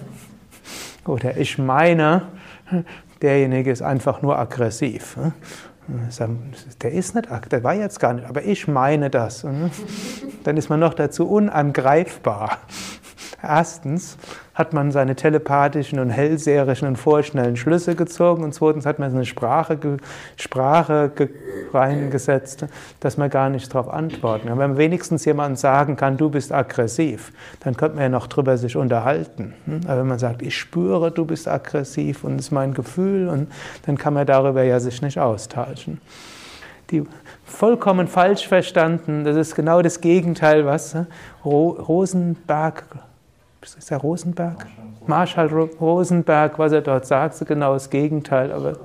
oder 1.07 1.37
ich 1.37 1.57
meine, 1.57 2.23
derjenige 3.21 3.71
ist 3.71 3.81
einfach 3.81 4.21
nur 4.21 4.37
aggressiv. 4.37 5.17
Der 6.81 6.91
ist 6.91 7.15
nicht 7.15 7.31
aktiv, 7.31 7.49
der 7.49 7.63
war 7.63 7.75
jetzt 7.75 7.99
gar 7.99 8.13
nicht, 8.13 8.27
aber 8.27 8.43
ich 8.43 8.67
meine 8.67 9.09
das. 9.09 9.45
Dann 10.43 10.57
ist 10.57 10.69
man 10.69 10.79
noch 10.79 10.93
dazu 10.95 11.29
unangreifbar. 11.29 12.57
Erstens 13.47 14.17
hat 14.53 14.73
man 14.73 14.91
seine 14.91 15.15
telepathischen 15.15 15.99
und 15.99 16.09
hellseherischen 16.09 16.87
und 16.87 16.95
vorschnellen 16.95 17.57
Schlüsse 17.57 17.95
gezogen 17.95 18.43
und 18.43 18.53
zweitens 18.53 18.85
hat 18.85 18.99
man 18.99 19.11
eine 19.11 19.25
Sprache, 19.25 19.77
Sprache 20.37 21.11
reingesetzt, 21.73 22.65
dass 23.01 23.17
man 23.17 23.29
gar 23.29 23.49
nicht 23.49 23.73
darauf 23.73 23.89
antworten 23.89 24.47
kann. 24.47 24.57
Wenn 24.57 24.69
man 24.69 24.77
wenigstens 24.77 25.25
jemandem 25.25 25.57
sagen 25.57 25.97
kann, 25.97 26.17
du 26.17 26.29
bist 26.29 26.51
aggressiv, 26.51 27.33
dann 27.59 27.75
könnte 27.75 27.95
man 27.95 28.03
ja 28.03 28.09
noch 28.09 28.27
drüber 28.27 28.57
sich 28.57 28.77
unterhalten. 28.77 29.53
Hm? 29.65 29.81
Aber 29.87 29.99
wenn 29.99 30.07
man 30.07 30.19
sagt, 30.19 30.41
ich 30.41 30.57
spüre, 30.57 31.11
du 31.11 31.25
bist 31.25 31.47
aggressiv 31.47 32.23
und 32.23 32.35
es 32.35 32.47
ist 32.47 32.51
mein 32.51 32.73
Gefühl, 32.73 33.27
und 33.27 33.51
dann 33.85 33.97
kann 33.97 34.13
man 34.13 34.25
darüber 34.25 34.63
ja 34.63 34.79
sich 34.79 35.01
nicht 35.01 35.19
austauschen. 35.19 35.99
Die 36.91 37.03
vollkommen 37.43 38.07
falsch 38.07 38.47
verstanden, 38.47 39.23
das 39.23 39.35
ist 39.35 39.55
genau 39.55 39.81
das 39.81 40.01
Gegenteil, 40.01 40.65
was 40.65 40.95
Rosenberg 41.43 42.83
ist 43.73 43.89
der 43.89 43.97
Rosenberg? 43.97 44.67
Marshall 45.07 45.47
Rosenberg, 45.47 46.59
was 46.59 46.71
er 46.71 46.81
dort 46.81 47.07
sagt, 47.07 47.43
genau 47.47 47.73
das 47.73 47.89
Gegenteil. 47.89 48.51
Aber 48.51 48.75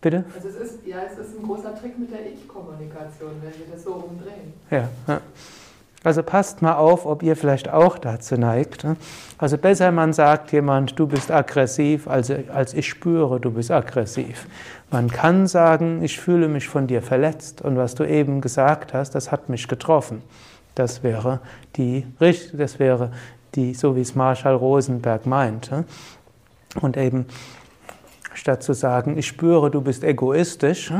Bitte? 0.00 0.24
Also 0.34 0.48
es 0.48 0.54
ist, 0.54 0.86
ja, 0.86 0.98
es 1.10 1.18
ist 1.18 1.38
ein 1.38 1.42
großer 1.42 1.74
Trick 1.74 1.98
mit 1.98 2.12
der 2.12 2.26
Ich-Kommunikation, 2.26 3.30
wenn 3.42 3.50
wir 3.50 3.74
das 3.74 3.82
so 3.82 3.94
umdrehen. 3.94 4.52
Ja, 4.70 4.88
ja. 5.08 5.20
Also 6.04 6.22
passt 6.22 6.62
mal 6.62 6.76
auf, 6.76 7.06
ob 7.06 7.24
ihr 7.24 7.34
vielleicht 7.34 7.68
auch 7.68 7.98
dazu 7.98 8.36
neigt. 8.36 8.84
Ne? 8.84 8.96
Also 9.36 9.58
besser 9.58 9.90
man 9.90 10.12
sagt 10.12 10.52
jemand, 10.52 10.96
du 10.96 11.08
bist 11.08 11.32
aggressiv, 11.32 12.06
als, 12.06 12.30
als 12.30 12.72
ich 12.72 12.88
spüre, 12.88 13.40
du 13.40 13.50
bist 13.50 13.72
aggressiv. 13.72 14.46
Man 14.92 15.10
kann 15.10 15.48
sagen, 15.48 16.04
ich 16.04 16.20
fühle 16.20 16.46
mich 16.46 16.68
von 16.68 16.86
dir 16.86 17.02
verletzt 17.02 17.62
und 17.62 17.76
was 17.76 17.96
du 17.96 18.04
eben 18.04 18.40
gesagt 18.40 18.94
hast, 18.94 19.16
das 19.16 19.32
hat 19.32 19.48
mich 19.48 19.66
getroffen. 19.66 20.22
Das 20.76 21.02
wäre 21.02 21.40
die, 21.74 22.06
das 22.20 22.78
wäre 22.78 23.10
die, 23.58 23.74
so 23.74 23.96
wie 23.96 24.00
es 24.00 24.14
Marshall 24.14 24.54
Rosenberg 24.54 25.26
meint. 25.26 25.70
Und 26.80 26.96
eben 26.96 27.26
statt 28.34 28.62
zu 28.62 28.72
sagen, 28.72 29.18
ich 29.18 29.26
spüre, 29.26 29.70
du 29.70 29.80
bist 29.80 30.04
egoistisch, 30.04 30.92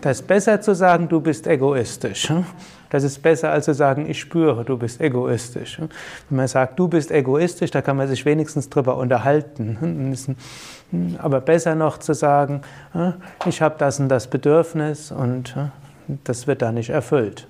das 0.00 0.20
ist 0.20 0.26
besser 0.26 0.60
zu 0.60 0.74
sagen, 0.74 1.08
du 1.08 1.20
bist 1.20 1.46
egoistisch. 1.46 2.32
Das 2.90 3.04
ist 3.04 3.22
besser 3.22 3.50
als 3.50 3.64
zu 3.64 3.72
sagen, 3.72 4.10
ich 4.10 4.20
spüre, 4.20 4.64
du 4.64 4.76
bist 4.76 5.00
egoistisch. 5.00 5.78
Wenn 5.78 6.36
man 6.36 6.48
sagt, 6.48 6.78
du 6.78 6.88
bist 6.88 7.10
egoistisch, 7.10 7.70
da 7.70 7.80
kann 7.80 7.96
man 7.96 8.08
sich 8.08 8.26
wenigstens 8.26 8.68
drüber 8.68 8.98
unterhalten. 8.98 10.14
Aber 11.18 11.40
besser 11.40 11.74
noch 11.74 11.98
zu 11.98 12.12
sagen, 12.12 12.60
ich 13.46 13.62
habe 13.62 13.76
das 13.78 13.98
und 13.98 14.08
das 14.08 14.26
Bedürfnis 14.26 15.10
und 15.10 15.56
das 16.24 16.46
wird 16.46 16.60
da 16.60 16.72
nicht 16.72 16.90
erfüllt. 16.90 17.46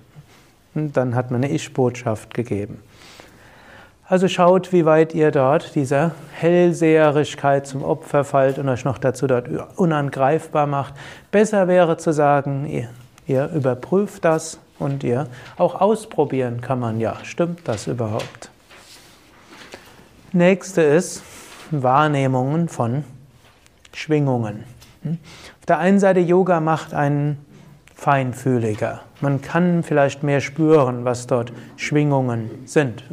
Dann 0.74 1.14
hat 1.14 1.30
man 1.30 1.44
eine 1.44 1.52
Ich-Botschaft 1.52 2.34
gegeben. 2.34 2.82
Also 4.12 4.28
schaut, 4.28 4.72
wie 4.72 4.84
weit 4.84 5.14
ihr 5.14 5.30
dort 5.30 5.74
dieser 5.74 6.12
Hellseherigkeit 6.32 7.66
zum 7.66 7.82
Opfer 7.82 8.24
fallt 8.24 8.58
und 8.58 8.68
euch 8.68 8.84
noch 8.84 8.98
dazu 8.98 9.26
dort 9.26 9.48
unangreifbar 9.78 10.66
macht. 10.66 10.94
Besser 11.30 11.66
wäre 11.66 11.96
zu 11.96 12.12
sagen, 12.12 12.66
ihr, 12.66 12.90
ihr 13.26 13.48
überprüft 13.54 14.24
das 14.24 14.58
und 14.78 15.02
ihr 15.02 15.28
auch 15.56 15.80
ausprobieren 15.80 16.60
kann 16.60 16.78
man 16.78 17.00
ja. 17.00 17.16
Stimmt 17.22 17.60
das 17.64 17.86
überhaupt? 17.86 18.50
Nächste 20.32 20.82
ist 20.82 21.22
Wahrnehmungen 21.70 22.68
von 22.68 23.04
Schwingungen. 23.94 24.64
Hm? 25.02 25.18
Auf 25.60 25.66
der 25.66 25.78
einen 25.78 26.00
Seite 26.00 26.20
Yoga 26.20 26.60
macht 26.60 26.92
einen 26.92 27.38
feinfühliger. 28.02 29.00
Man 29.20 29.40
kann 29.42 29.84
vielleicht 29.84 30.24
mehr 30.24 30.40
spüren, 30.40 31.04
was 31.04 31.28
dort 31.28 31.52
Schwingungen 31.76 32.50
sind. 32.64 33.04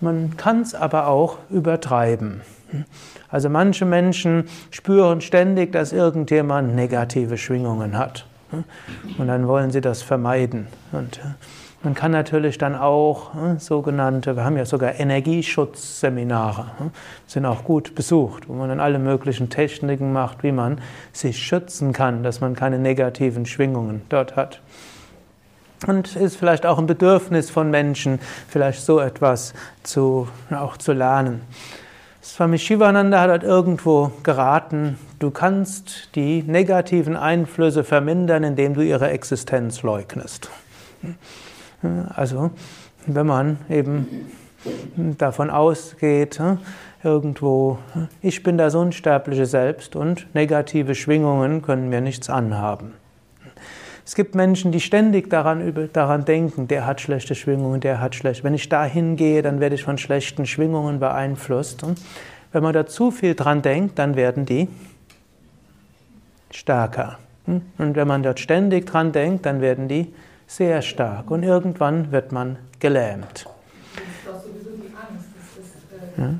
Man 0.00 0.36
kann 0.36 0.62
es 0.62 0.74
aber 0.74 1.06
auch 1.06 1.38
übertreiben. 1.50 2.40
Also 3.30 3.48
manche 3.48 3.84
Menschen 3.84 4.48
spüren 4.72 5.20
ständig, 5.20 5.70
dass 5.70 5.92
irgendjemand 5.92 6.74
negative 6.74 7.38
Schwingungen 7.38 7.96
hat. 7.96 8.26
Und 9.18 9.28
dann 9.28 9.46
wollen 9.46 9.70
sie 9.70 9.80
das 9.80 10.02
vermeiden. 10.02 10.66
Und 10.90 11.20
man 11.86 11.94
kann 11.94 12.10
natürlich 12.10 12.58
dann 12.58 12.74
auch 12.74 13.32
äh, 13.36 13.60
sogenannte, 13.60 14.34
wir 14.34 14.42
haben 14.42 14.56
ja 14.56 14.64
sogar 14.64 14.98
Energieschutzseminare, 14.98 16.62
äh, 16.80 16.90
sind 17.28 17.46
auch 17.46 17.62
gut 17.62 17.94
besucht, 17.94 18.48
wo 18.48 18.54
man 18.54 18.68
dann 18.70 18.80
alle 18.80 18.98
möglichen 18.98 19.50
Techniken 19.50 20.12
macht, 20.12 20.42
wie 20.42 20.50
man 20.50 20.80
sich 21.12 21.38
schützen 21.40 21.92
kann, 21.92 22.24
dass 22.24 22.40
man 22.40 22.56
keine 22.56 22.80
negativen 22.80 23.46
Schwingungen 23.46 24.02
dort 24.08 24.34
hat. 24.34 24.60
Und 25.86 26.16
ist 26.16 26.34
vielleicht 26.34 26.66
auch 26.66 26.78
ein 26.78 26.88
Bedürfnis 26.88 27.50
von 27.50 27.70
Menschen, 27.70 28.18
vielleicht 28.48 28.80
so 28.80 28.98
etwas 28.98 29.54
zu, 29.84 30.26
auch 30.50 30.78
zu 30.78 30.92
lernen. 30.92 31.42
Swami 32.20 32.58
Shivananda 32.58 33.20
hat 33.20 33.44
irgendwo 33.44 34.10
geraten, 34.24 34.98
du 35.20 35.30
kannst 35.30 36.16
die 36.16 36.42
negativen 36.42 37.14
Einflüsse 37.14 37.84
vermindern, 37.84 38.42
indem 38.42 38.74
du 38.74 38.80
ihre 38.80 39.10
Existenz 39.10 39.84
leugnest. 39.84 40.50
Also, 42.14 42.50
wenn 43.06 43.26
man 43.26 43.58
eben 43.68 44.06
davon 44.96 45.50
ausgeht, 45.50 46.40
irgendwo, 47.02 47.78
ich 48.22 48.42
bin 48.42 48.58
das 48.58 48.74
unsterbliche 48.74 49.46
Selbst 49.46 49.94
und 49.96 50.34
negative 50.34 50.94
Schwingungen 50.94 51.62
können 51.62 51.88
mir 51.88 52.00
nichts 52.00 52.28
anhaben. 52.30 52.94
Es 54.04 54.14
gibt 54.14 54.36
Menschen, 54.36 54.70
die 54.70 54.80
ständig 54.80 55.30
daran, 55.30 55.90
daran 55.92 56.24
denken, 56.24 56.68
der 56.68 56.86
hat 56.86 57.00
schlechte 57.00 57.34
Schwingungen, 57.34 57.80
der 57.80 58.00
hat 58.00 58.14
schlecht. 58.14 58.44
Wenn 58.44 58.54
ich 58.54 58.68
da 58.68 58.84
hingehe, 58.84 59.42
dann 59.42 59.58
werde 59.58 59.74
ich 59.74 59.82
von 59.82 59.98
schlechten 59.98 60.46
Schwingungen 60.46 61.00
beeinflusst. 61.00 61.84
Wenn 62.52 62.62
man 62.62 62.72
da 62.72 62.86
zu 62.86 63.10
viel 63.10 63.34
dran 63.34 63.62
denkt, 63.62 63.98
dann 63.98 64.14
werden 64.14 64.46
die 64.46 64.68
stärker. 66.52 67.18
Und 67.46 67.96
wenn 67.96 68.06
man 68.06 68.22
dort 68.22 68.38
ständig 68.38 68.86
dran 68.86 69.10
denkt, 69.10 69.44
dann 69.44 69.60
werden 69.60 69.88
die 69.88 70.12
sehr 70.46 70.82
stark. 70.82 71.30
Und 71.30 71.42
irgendwann 71.42 72.12
wird 72.12 72.32
man 72.32 72.58
gelähmt. 72.78 73.44
Das 73.44 74.04
ist 74.04 74.26
doch 74.26 74.42
sowieso 74.42 74.70
die 74.76 74.94
Angst. 74.94 75.26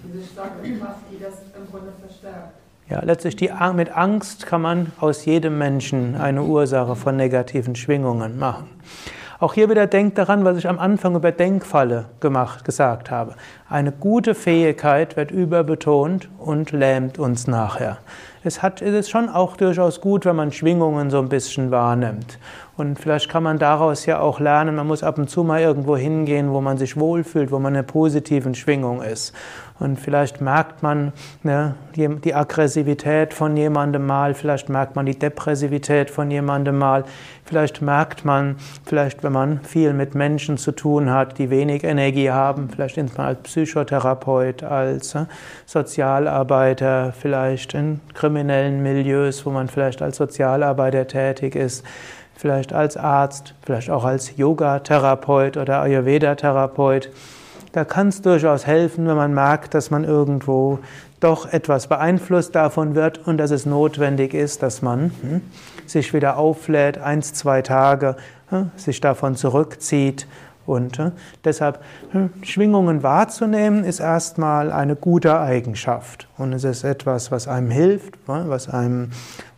Diese 0.04 0.26
starke 0.26 0.78
Kraft, 0.78 1.00
die 1.10 1.22
das 1.22 1.34
im 1.56 1.66
verstärkt. 2.00 2.52
Ja, 2.88 3.02
letztlich 3.02 3.34
die, 3.34 3.50
mit 3.74 3.90
Angst 3.90 4.46
kann 4.46 4.62
man 4.62 4.92
aus 5.00 5.24
jedem 5.24 5.58
Menschen 5.58 6.14
eine 6.14 6.44
Ursache 6.44 6.94
von 6.94 7.16
negativen 7.16 7.74
Schwingungen 7.74 8.38
machen. 8.38 8.68
Auch 9.38 9.52
hier 9.52 9.68
wieder 9.68 9.86
denkt 9.86 10.16
daran, 10.16 10.44
was 10.46 10.56
ich 10.56 10.66
am 10.66 10.78
Anfang 10.78 11.14
über 11.14 11.30
Denkfalle 11.30 12.06
gemacht, 12.20 12.64
gesagt 12.64 13.10
habe. 13.10 13.34
Eine 13.68 13.92
gute 13.92 14.34
Fähigkeit 14.34 15.16
wird 15.16 15.30
überbetont 15.30 16.30
und 16.38 16.72
lähmt 16.72 17.18
uns 17.18 17.46
nachher. 17.46 17.98
Es, 18.44 18.62
hat, 18.62 18.80
es 18.80 18.94
ist 18.94 19.10
schon 19.10 19.28
auch 19.28 19.56
durchaus 19.56 20.00
gut, 20.00 20.24
wenn 20.24 20.36
man 20.36 20.52
Schwingungen 20.52 21.10
so 21.10 21.18
ein 21.18 21.28
bisschen 21.28 21.70
wahrnimmt. 21.70 22.38
Und 22.76 22.98
vielleicht 22.98 23.30
kann 23.30 23.42
man 23.42 23.58
daraus 23.58 24.04
ja 24.04 24.20
auch 24.20 24.38
lernen, 24.38 24.76
man 24.76 24.86
muss 24.86 25.02
ab 25.02 25.18
und 25.18 25.30
zu 25.30 25.44
mal 25.44 25.62
irgendwo 25.62 25.96
hingehen, 25.96 26.50
wo 26.50 26.60
man 26.60 26.76
sich 26.76 26.98
wohlfühlt, 26.98 27.50
wo 27.50 27.58
man 27.58 27.72
in 27.72 27.78
einer 27.78 27.86
positiven 27.86 28.54
Schwingung 28.54 29.00
ist. 29.00 29.32
Und 29.78 30.00
vielleicht 30.00 30.40
merkt 30.40 30.82
man 30.82 31.12
ne, 31.42 31.74
die, 31.94 32.34
Aggressivität 32.34 33.34
von 33.34 33.56
jemandem 33.56 34.06
mal, 34.06 34.32
vielleicht 34.32 34.70
merkt 34.70 34.96
man 34.96 35.04
die 35.04 35.18
Depressivität 35.18 36.10
von 36.10 36.30
jemandem 36.30 36.78
mal, 36.78 37.04
vielleicht 37.44 37.82
merkt 37.82 38.24
man, 38.24 38.56
vielleicht 38.86 39.22
wenn 39.22 39.32
man 39.32 39.60
viel 39.60 39.92
mit 39.92 40.14
Menschen 40.14 40.56
zu 40.56 40.72
tun 40.72 41.10
hat, 41.10 41.38
die 41.38 41.50
wenig 41.50 41.84
Energie 41.84 42.30
haben, 42.30 42.70
vielleicht 42.70 42.96
insbesondere 42.96 43.36
als 43.36 43.42
Psychotherapeut, 43.42 44.62
als 44.62 45.14
äh, 45.14 45.26
Sozialarbeiter, 45.66 47.12
vielleicht 47.12 47.74
in 47.74 48.00
kriminellen 48.14 48.82
Milieus, 48.82 49.44
wo 49.44 49.50
man 49.50 49.68
vielleicht 49.68 50.00
als 50.00 50.16
Sozialarbeiter 50.16 51.06
tätig 51.06 51.54
ist, 51.54 51.84
vielleicht 52.36 52.72
als 52.72 52.96
Arzt, 52.96 53.54
vielleicht 53.62 53.90
auch 53.90 54.04
als 54.04 54.36
Yoga-Therapeut 54.36 55.56
oder 55.56 55.80
Ayurveda-Therapeut. 55.80 57.10
Da 57.72 57.84
kann 57.84 58.08
es 58.08 58.22
durchaus 58.22 58.66
helfen, 58.66 59.06
wenn 59.06 59.16
man 59.16 59.34
merkt, 59.34 59.74
dass 59.74 59.90
man 59.90 60.04
irgendwo 60.04 60.78
doch 61.20 61.52
etwas 61.52 61.86
beeinflusst 61.86 62.54
davon 62.54 62.94
wird 62.94 63.26
und 63.26 63.38
dass 63.38 63.50
es 63.50 63.66
notwendig 63.66 64.34
ist, 64.34 64.62
dass 64.62 64.82
man 64.82 65.10
hm, 65.22 65.40
sich 65.86 66.12
wieder 66.12 66.36
auflädt, 66.36 66.98
eins, 66.98 67.32
zwei 67.32 67.62
Tage, 67.62 68.16
hm, 68.50 68.70
sich 68.76 69.00
davon 69.00 69.34
zurückzieht 69.34 70.26
und 70.66 70.98
äh, 70.98 71.12
deshalb 71.44 71.82
hm, 72.10 72.30
Schwingungen 72.42 73.02
wahrzunehmen 73.02 73.84
ist 73.84 74.00
erstmal 74.00 74.72
eine 74.72 74.96
gute 74.96 75.40
Eigenschaft. 75.40 76.28
Und 76.36 76.52
es 76.52 76.64
ist 76.64 76.84
etwas, 76.84 77.30
was 77.30 77.48
einem 77.48 77.70
hilft, 77.70 78.14
was 78.26 78.68
einem 78.68 79.10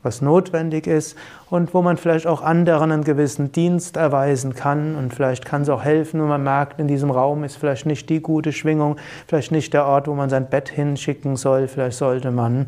was 0.02 0.22
notwendig 0.22 0.86
ist 0.86 1.16
und 1.50 1.74
wo 1.74 1.82
man 1.82 1.96
vielleicht 1.96 2.26
auch 2.26 2.42
anderen 2.42 2.92
einen 2.92 3.04
gewissen 3.04 3.52
Dienst 3.52 3.96
erweisen 3.96 4.54
kann. 4.54 4.94
Und 4.94 5.12
vielleicht 5.12 5.44
kann 5.44 5.62
es 5.62 5.68
auch 5.68 5.82
helfen, 5.82 6.20
wenn 6.20 6.28
man 6.28 6.42
merkt, 6.42 6.78
in 6.78 6.88
diesem 6.88 7.10
Raum 7.10 7.44
ist 7.44 7.56
vielleicht 7.56 7.86
nicht 7.86 8.08
die 8.08 8.20
gute 8.20 8.52
Schwingung, 8.52 8.96
vielleicht 9.26 9.50
nicht 9.50 9.74
der 9.74 9.86
Ort, 9.86 10.06
wo 10.08 10.14
man 10.14 10.30
sein 10.30 10.48
Bett 10.48 10.68
hinschicken 10.68 11.36
soll, 11.36 11.68
vielleicht 11.68 11.98
sollte 11.98 12.30
man 12.30 12.66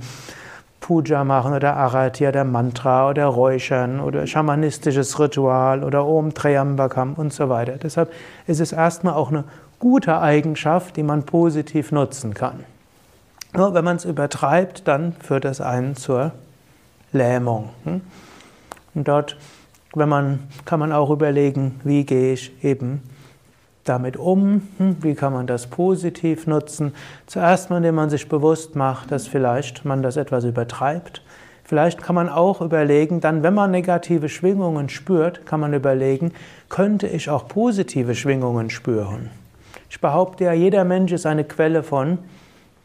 Puja 0.80 1.24
machen 1.24 1.52
oder 1.52 1.76
Arati 1.76 2.26
oder 2.26 2.44
Mantra 2.44 3.10
oder 3.10 3.26
Räuchern 3.26 4.00
oder 4.00 4.26
schamanistisches 4.26 5.18
Ritual 5.20 5.84
oder 5.84 6.06
Om 6.06 6.34
Triambakam 6.34 7.14
und 7.14 7.32
so 7.32 7.48
weiter. 7.48 7.72
Deshalb 7.72 8.10
ist 8.46 8.60
es 8.60 8.72
erstmal 8.72 9.14
auch 9.14 9.30
eine 9.30 9.44
gute 9.78 10.20
Eigenschaft, 10.20 10.96
die 10.96 11.02
man 11.02 11.24
positiv 11.24 11.92
nutzen 11.92 12.34
kann. 12.34 12.64
Nur 13.54 13.74
wenn 13.74 13.84
man 13.84 13.96
es 13.96 14.04
übertreibt, 14.04 14.86
dann 14.86 15.12
führt 15.14 15.44
es 15.44 15.60
einen 15.60 15.96
zur 15.96 16.32
Lähmung. 17.12 17.70
Hm? 17.84 18.00
Und 18.94 19.08
dort, 19.08 19.36
wenn 19.94 20.08
man, 20.08 20.40
kann 20.64 20.80
man 20.80 20.92
auch 20.92 21.10
überlegen, 21.10 21.80
wie 21.84 22.04
gehe 22.04 22.32
ich 22.32 22.64
eben 22.64 23.02
damit 23.90 24.16
um? 24.16 24.68
Hm? 24.78 24.96
Wie 25.00 25.14
kann 25.14 25.32
man 25.32 25.46
das 25.46 25.66
positiv 25.66 26.46
nutzen? 26.46 26.94
Zuerst 27.26 27.68
mal, 27.68 27.78
indem 27.78 27.96
man 27.96 28.08
sich 28.08 28.28
bewusst 28.28 28.76
macht, 28.76 29.10
dass 29.10 29.26
vielleicht 29.26 29.84
man 29.84 30.02
das 30.02 30.16
etwas 30.16 30.44
übertreibt. 30.44 31.22
Vielleicht 31.64 32.02
kann 32.02 32.14
man 32.14 32.28
auch 32.28 32.62
überlegen, 32.62 33.20
dann, 33.20 33.42
wenn 33.42 33.54
man 33.54 33.70
negative 33.70 34.28
Schwingungen 34.28 34.88
spürt, 34.88 35.44
kann 35.44 35.60
man 35.60 35.74
überlegen, 35.74 36.32
könnte 36.68 37.06
ich 37.06 37.28
auch 37.28 37.46
positive 37.48 38.14
Schwingungen 38.14 38.70
spüren? 38.70 39.30
Ich 39.90 40.00
behaupte 40.00 40.44
ja, 40.44 40.52
jeder 40.52 40.84
Mensch 40.84 41.12
ist 41.12 41.26
eine 41.26 41.44
Quelle 41.44 41.82
von 41.82 42.18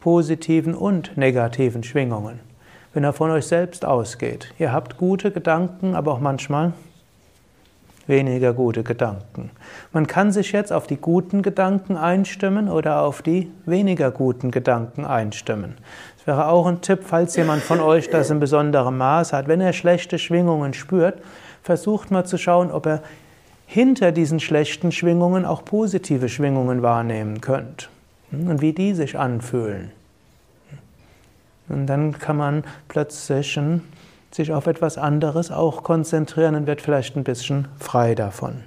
positiven 0.01 0.75
und 0.75 1.15
negativen 1.15 1.83
Schwingungen 1.83 2.39
wenn 2.95 3.03
er 3.03 3.13
von 3.13 3.29
euch 3.29 3.45
selbst 3.45 3.83
ausgeht. 3.83 4.53
Ihr 4.57 4.71
habt 4.71 4.97
gute 4.97 5.29
Gedanken, 5.29 5.95
aber 5.95 6.13
auch 6.13 6.21
manchmal 6.21 6.71
weniger 8.07 8.53
gute 8.53 8.83
Gedanken. 8.83 9.51
Man 9.91 10.07
kann 10.07 10.31
sich 10.31 10.51
jetzt 10.51 10.71
auf 10.71 10.87
die 10.87 10.97
guten 10.97 11.41
Gedanken 11.41 11.97
einstimmen 11.97 12.69
oder 12.69 13.01
auf 13.01 13.21
die 13.21 13.51
weniger 13.65 14.11
guten 14.11 14.51
Gedanken 14.51 15.05
einstimmen. 15.05 15.75
Das 16.17 16.27
wäre 16.27 16.47
auch 16.47 16.67
ein 16.67 16.81
Tipp, 16.81 16.99
falls 17.03 17.35
jemand 17.35 17.63
von 17.63 17.79
euch 17.79 18.09
das 18.09 18.29
in 18.29 18.39
besonderem 18.39 18.97
Maß 18.97 19.33
hat. 19.33 19.47
Wenn 19.47 19.61
er 19.61 19.73
schlechte 19.73 20.19
Schwingungen 20.19 20.73
spürt, 20.73 21.21
versucht 21.63 22.11
mal 22.11 22.25
zu 22.25 22.37
schauen, 22.37 22.71
ob 22.71 22.85
er 22.85 23.01
hinter 23.67 24.11
diesen 24.11 24.39
schlechten 24.39 24.91
Schwingungen 24.91 25.45
auch 25.45 25.65
positive 25.65 26.29
Schwingungen 26.29 26.81
wahrnehmen 26.81 27.41
könnt 27.41 27.89
und 28.31 28.61
wie 28.61 28.73
die 28.73 28.93
sich 28.93 29.17
anfühlen. 29.17 29.91
Und 31.67 31.87
dann 31.87 32.19
kann 32.19 32.37
man 32.37 32.63
plötzlich 32.87 33.59
sich 34.35 34.51
auf 34.51 34.67
etwas 34.67 34.97
anderes 34.97 35.49
auch 35.49 35.81
konzentrieren 35.83 36.55
und 36.55 36.67
wird 36.67 36.81
vielleicht 36.81 37.15
ein 37.15 37.23
bisschen 37.23 37.69
frei 37.79 38.15
davon. 38.15 38.63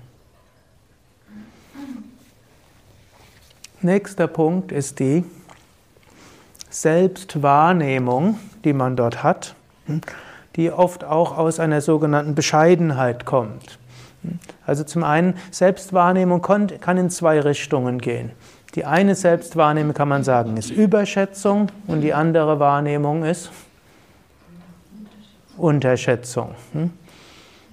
Nächster 3.83 4.27
Punkt 4.27 4.73
ist 4.73 4.99
die 4.99 5.25
Selbstwahrnehmung, 6.71 8.39
die 8.65 8.73
man 8.73 8.97
dort 8.97 9.23
hat, 9.23 9.55
die 10.57 10.73
oft 10.73 11.05
auch 11.05 11.37
aus 11.37 11.61
einer 11.61 11.83
sogenannten 11.83 12.35
Bescheidenheit 12.35 13.27
kommt. 13.27 13.79
Also 14.67 14.85
zum 14.85 15.05
einen, 15.05 15.35
Selbstwahrnehmung 15.51 16.41
kann 16.41 16.97
in 16.97 17.11
zwei 17.11 17.41
Richtungen 17.41 17.99
gehen. 17.99 18.33
Die 18.75 18.87
eine 18.87 19.15
Selbstwahrnehmung 19.15 19.95
kann 19.95 20.09
man 20.09 20.25
sagen, 20.25 20.57
ist 20.57 20.71
Überschätzung 20.71 21.69
und 21.87 22.01
die 22.01 22.15
andere 22.15 22.59
Wahrnehmung 22.59 23.25
ist 23.25 23.51
Unterschätzung. 25.59 26.55
Hm? 26.73 26.91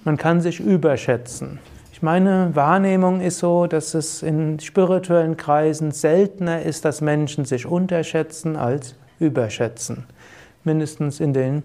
Man 0.04 0.16
kann 0.16 0.40
sich 0.40 0.60
überschätzen. 0.60 1.58
Ich 1.92 2.02
meine, 2.02 2.50
Wahrnehmung 2.54 3.22
ist 3.22 3.38
so, 3.38 3.66
dass 3.66 3.94
es 3.94 4.22
in 4.22 4.60
spirituellen 4.60 5.36
Kreisen 5.36 5.92
seltener 5.92 6.62
ist, 6.62 6.84
dass 6.84 7.00
Menschen 7.00 7.46
sich 7.46 7.64
unterschätzen 7.64 8.56
als 8.56 8.94
überschätzen. 9.18 10.04
Mindestens 10.62 11.20
in 11.20 11.32
den 11.32 11.62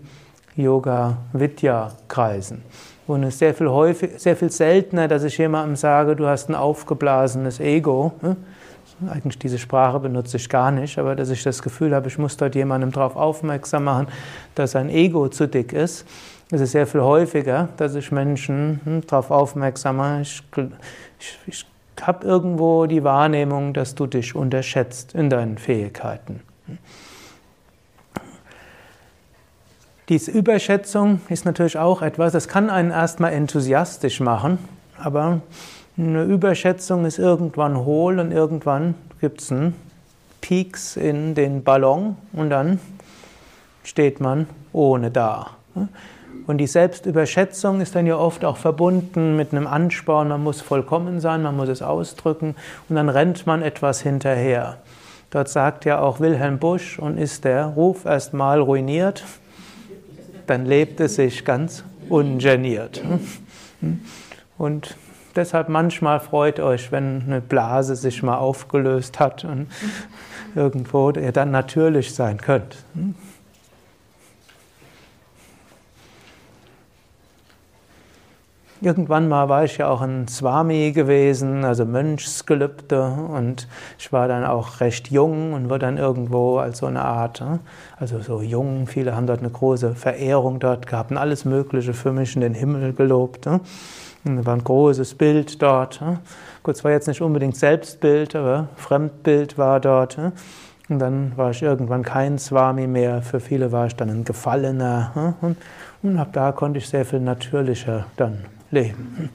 Yoga-Vidya-Kreisen. 0.55 2.63
Und 3.07 3.23
es 3.23 3.33
ist 3.33 3.39
sehr 3.39 3.53
viel, 3.53 3.69
häufig, 3.69 4.11
sehr 4.17 4.37
viel 4.37 4.51
seltener, 4.51 5.09
dass 5.09 5.23
ich 5.23 5.37
jemandem 5.37 5.75
sage, 5.75 6.15
du 6.15 6.27
hast 6.27 6.49
ein 6.49 6.55
aufgeblasenes 6.55 7.59
Ego. 7.59 8.13
Eigentlich 9.09 9.39
diese 9.39 9.57
Sprache 9.57 9.99
benutze 9.99 10.37
ich 10.37 10.47
gar 10.49 10.71
nicht, 10.71 10.99
aber 10.99 11.15
dass 11.15 11.29
ich 11.29 11.43
das 11.43 11.61
Gefühl 11.61 11.95
habe, 11.95 12.07
ich 12.07 12.17
muss 12.17 12.37
dort 12.37 12.55
jemandem 12.55 12.91
darauf 12.91 13.15
aufmerksam 13.15 13.85
machen, 13.85 14.07
dass 14.55 14.71
sein 14.71 14.89
Ego 14.89 15.27
zu 15.29 15.47
dick 15.47 15.73
ist. 15.73 16.05
Es 16.51 16.61
ist 16.61 16.71
sehr 16.71 16.85
viel 16.85 17.01
häufiger, 17.01 17.69
dass 17.77 17.95
ich 17.95 18.11
Menschen 18.11 18.81
hm, 18.83 19.07
darauf 19.07 19.31
aufmerksam 19.31 19.97
mache. 19.97 20.21
Ich, 20.21 20.43
ich, 21.19 21.39
ich 21.47 21.65
habe 22.01 22.27
irgendwo 22.27 22.85
die 22.85 23.03
Wahrnehmung, 23.03 23.73
dass 23.73 23.95
du 23.95 24.05
dich 24.05 24.35
unterschätzt 24.35 25.15
in 25.15 25.29
deinen 25.29 25.57
Fähigkeiten. 25.57 26.41
Diese 30.09 30.31
Überschätzung 30.31 31.21
ist 31.29 31.45
natürlich 31.45 31.77
auch 31.77 32.01
etwas, 32.01 32.33
das 32.33 32.47
kann 32.47 32.69
einen 32.69 32.91
erstmal 32.91 33.33
enthusiastisch 33.33 34.19
machen, 34.19 34.59
aber 34.97 35.41
eine 35.97 36.23
Überschätzung 36.23 37.05
ist 37.05 37.19
irgendwann 37.19 37.77
hohl 37.77 38.19
und 38.19 38.31
irgendwann 38.31 38.95
gibt 39.19 39.41
es 39.41 39.51
einen 39.51 39.75
Peaks 40.39 40.97
in 40.97 41.35
den 41.35 41.63
Ballon 41.63 42.17
und 42.33 42.49
dann 42.49 42.79
steht 43.83 44.19
man 44.19 44.47
ohne 44.73 45.11
da. 45.11 45.51
Und 46.47 46.57
die 46.57 46.67
Selbstüberschätzung 46.67 47.81
ist 47.81 47.95
dann 47.95 48.07
ja 48.07 48.17
oft 48.17 48.43
auch 48.43 48.57
verbunden 48.57 49.35
mit 49.35 49.53
einem 49.53 49.67
Ansporn, 49.67 50.29
man 50.29 50.43
muss 50.43 50.61
vollkommen 50.61 51.19
sein, 51.19 51.43
man 51.43 51.55
muss 51.55 51.69
es 51.69 51.81
ausdrücken 51.81 52.55
und 52.89 52.95
dann 52.95 53.09
rennt 53.09 53.45
man 53.45 53.61
etwas 53.61 54.01
hinterher. 54.01 54.77
Dort 55.29 55.47
sagt 55.47 55.85
ja 55.85 56.01
auch 56.01 56.19
Wilhelm 56.19 56.59
Busch, 56.59 56.99
und 56.99 57.17
ist 57.17 57.45
der 57.45 57.67
Ruf 57.67 58.05
erstmal 58.05 58.59
ruiniert, 58.59 59.23
dann 60.47 60.65
lebt 60.65 60.99
es 60.99 61.15
sich 61.15 61.45
ganz 61.45 61.85
ungeniert. 62.09 63.01
Und 64.57 64.97
deshalb 65.35 65.69
manchmal 65.69 66.19
freut 66.19 66.59
euch, 66.59 66.91
wenn 66.91 67.23
eine 67.25 67.41
Blase 67.41 67.95
sich 67.95 68.23
mal 68.23 68.37
aufgelöst 68.37 69.19
hat 69.19 69.43
und 69.45 69.67
irgendwo 70.55 71.11
ihr 71.11 71.31
dann 71.31 71.51
natürlich 71.51 72.13
sein 72.13 72.37
könnt. 72.37 72.83
Irgendwann 78.83 79.27
mal 79.27 79.47
war 79.47 79.63
ich 79.63 79.77
ja 79.77 79.89
auch 79.89 80.01
ein 80.01 80.27
Swami 80.27 80.91
gewesen, 80.91 81.63
also 81.65 81.85
Mönchsgelübde, 81.85 83.03
und 83.03 83.67
ich 83.99 84.11
war 84.11 84.27
dann 84.27 84.43
auch 84.43 84.79
recht 84.79 85.11
jung 85.11 85.53
und 85.53 85.69
wurde 85.69 85.85
dann 85.85 85.97
irgendwo 85.97 86.57
als 86.57 86.79
so 86.79 86.87
eine 86.87 87.03
Art, 87.03 87.41
ne, 87.41 87.59
also 87.99 88.19
so 88.21 88.41
jung, 88.41 88.87
viele 88.87 89.15
haben 89.15 89.27
dort 89.27 89.41
eine 89.41 89.51
große 89.51 89.93
Verehrung 89.93 90.59
dort 90.59 90.87
gehabt 90.87 91.11
und 91.11 91.17
alles 91.17 91.45
Mögliche 91.45 91.93
für 91.93 92.11
mich 92.11 92.33
in 92.33 92.41
den 92.41 92.55
Himmel 92.55 92.93
gelobt. 92.93 93.47
Und 94.23 94.37
da 94.37 94.45
war 94.45 94.55
ein 94.55 94.63
großes 94.63 95.15
Bild 95.15 95.61
dort. 95.61 96.01
Ne. 96.01 96.19
Gut, 96.63 96.75
es 96.75 96.83
war 96.83 96.91
jetzt 96.91 97.07
nicht 97.07 97.21
unbedingt 97.21 97.55
Selbstbild, 97.57 98.35
aber 98.35 98.69
Fremdbild 98.75 99.57
war 99.57 99.79
dort. 99.79 100.17
Und 100.89 100.99
dann 100.99 101.31
war 101.37 101.51
ich 101.51 101.61
irgendwann 101.61 102.03
kein 102.03 102.37
Swami 102.37 102.85
mehr. 102.85 103.21
Für 103.21 103.39
viele 103.39 103.71
war 103.71 103.87
ich 103.87 103.95
dann 103.95 104.09
ein 104.09 104.23
Gefallener. 104.23 105.35
Und, 105.41 105.57
und 106.03 106.17
ab 106.17 106.29
da 106.33 106.51
konnte 106.51 106.79
ich 106.79 106.89
sehr 106.89 107.05
viel 107.05 107.19
natürlicher 107.19 108.05
dann 108.17 108.39
leben. 108.71 109.29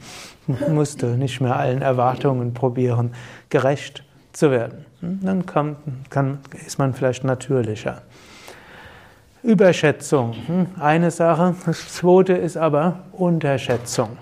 Musste 0.69 1.07
nicht 1.07 1.41
mehr 1.41 1.57
allen 1.57 1.83
Erwartungen 1.83 2.55
probieren, 2.55 3.13
gerecht 3.49 4.05
zu 4.33 4.51
werden. 4.51 4.85
Dann 5.01 5.47
kann, 5.47 5.77
kann, 6.11 6.39
ist 6.67 6.79
man 6.79 6.95
vielleicht 6.95 7.25
natürlicher. 7.25 8.03
Überschätzung, 9.43 10.35
eine 10.79 11.11
Sache. 11.11 11.55
Das 11.65 11.95
zweite 11.95 12.33
ist 12.33 12.57
aber 12.57 13.01
Unterschätzung. 13.13 14.19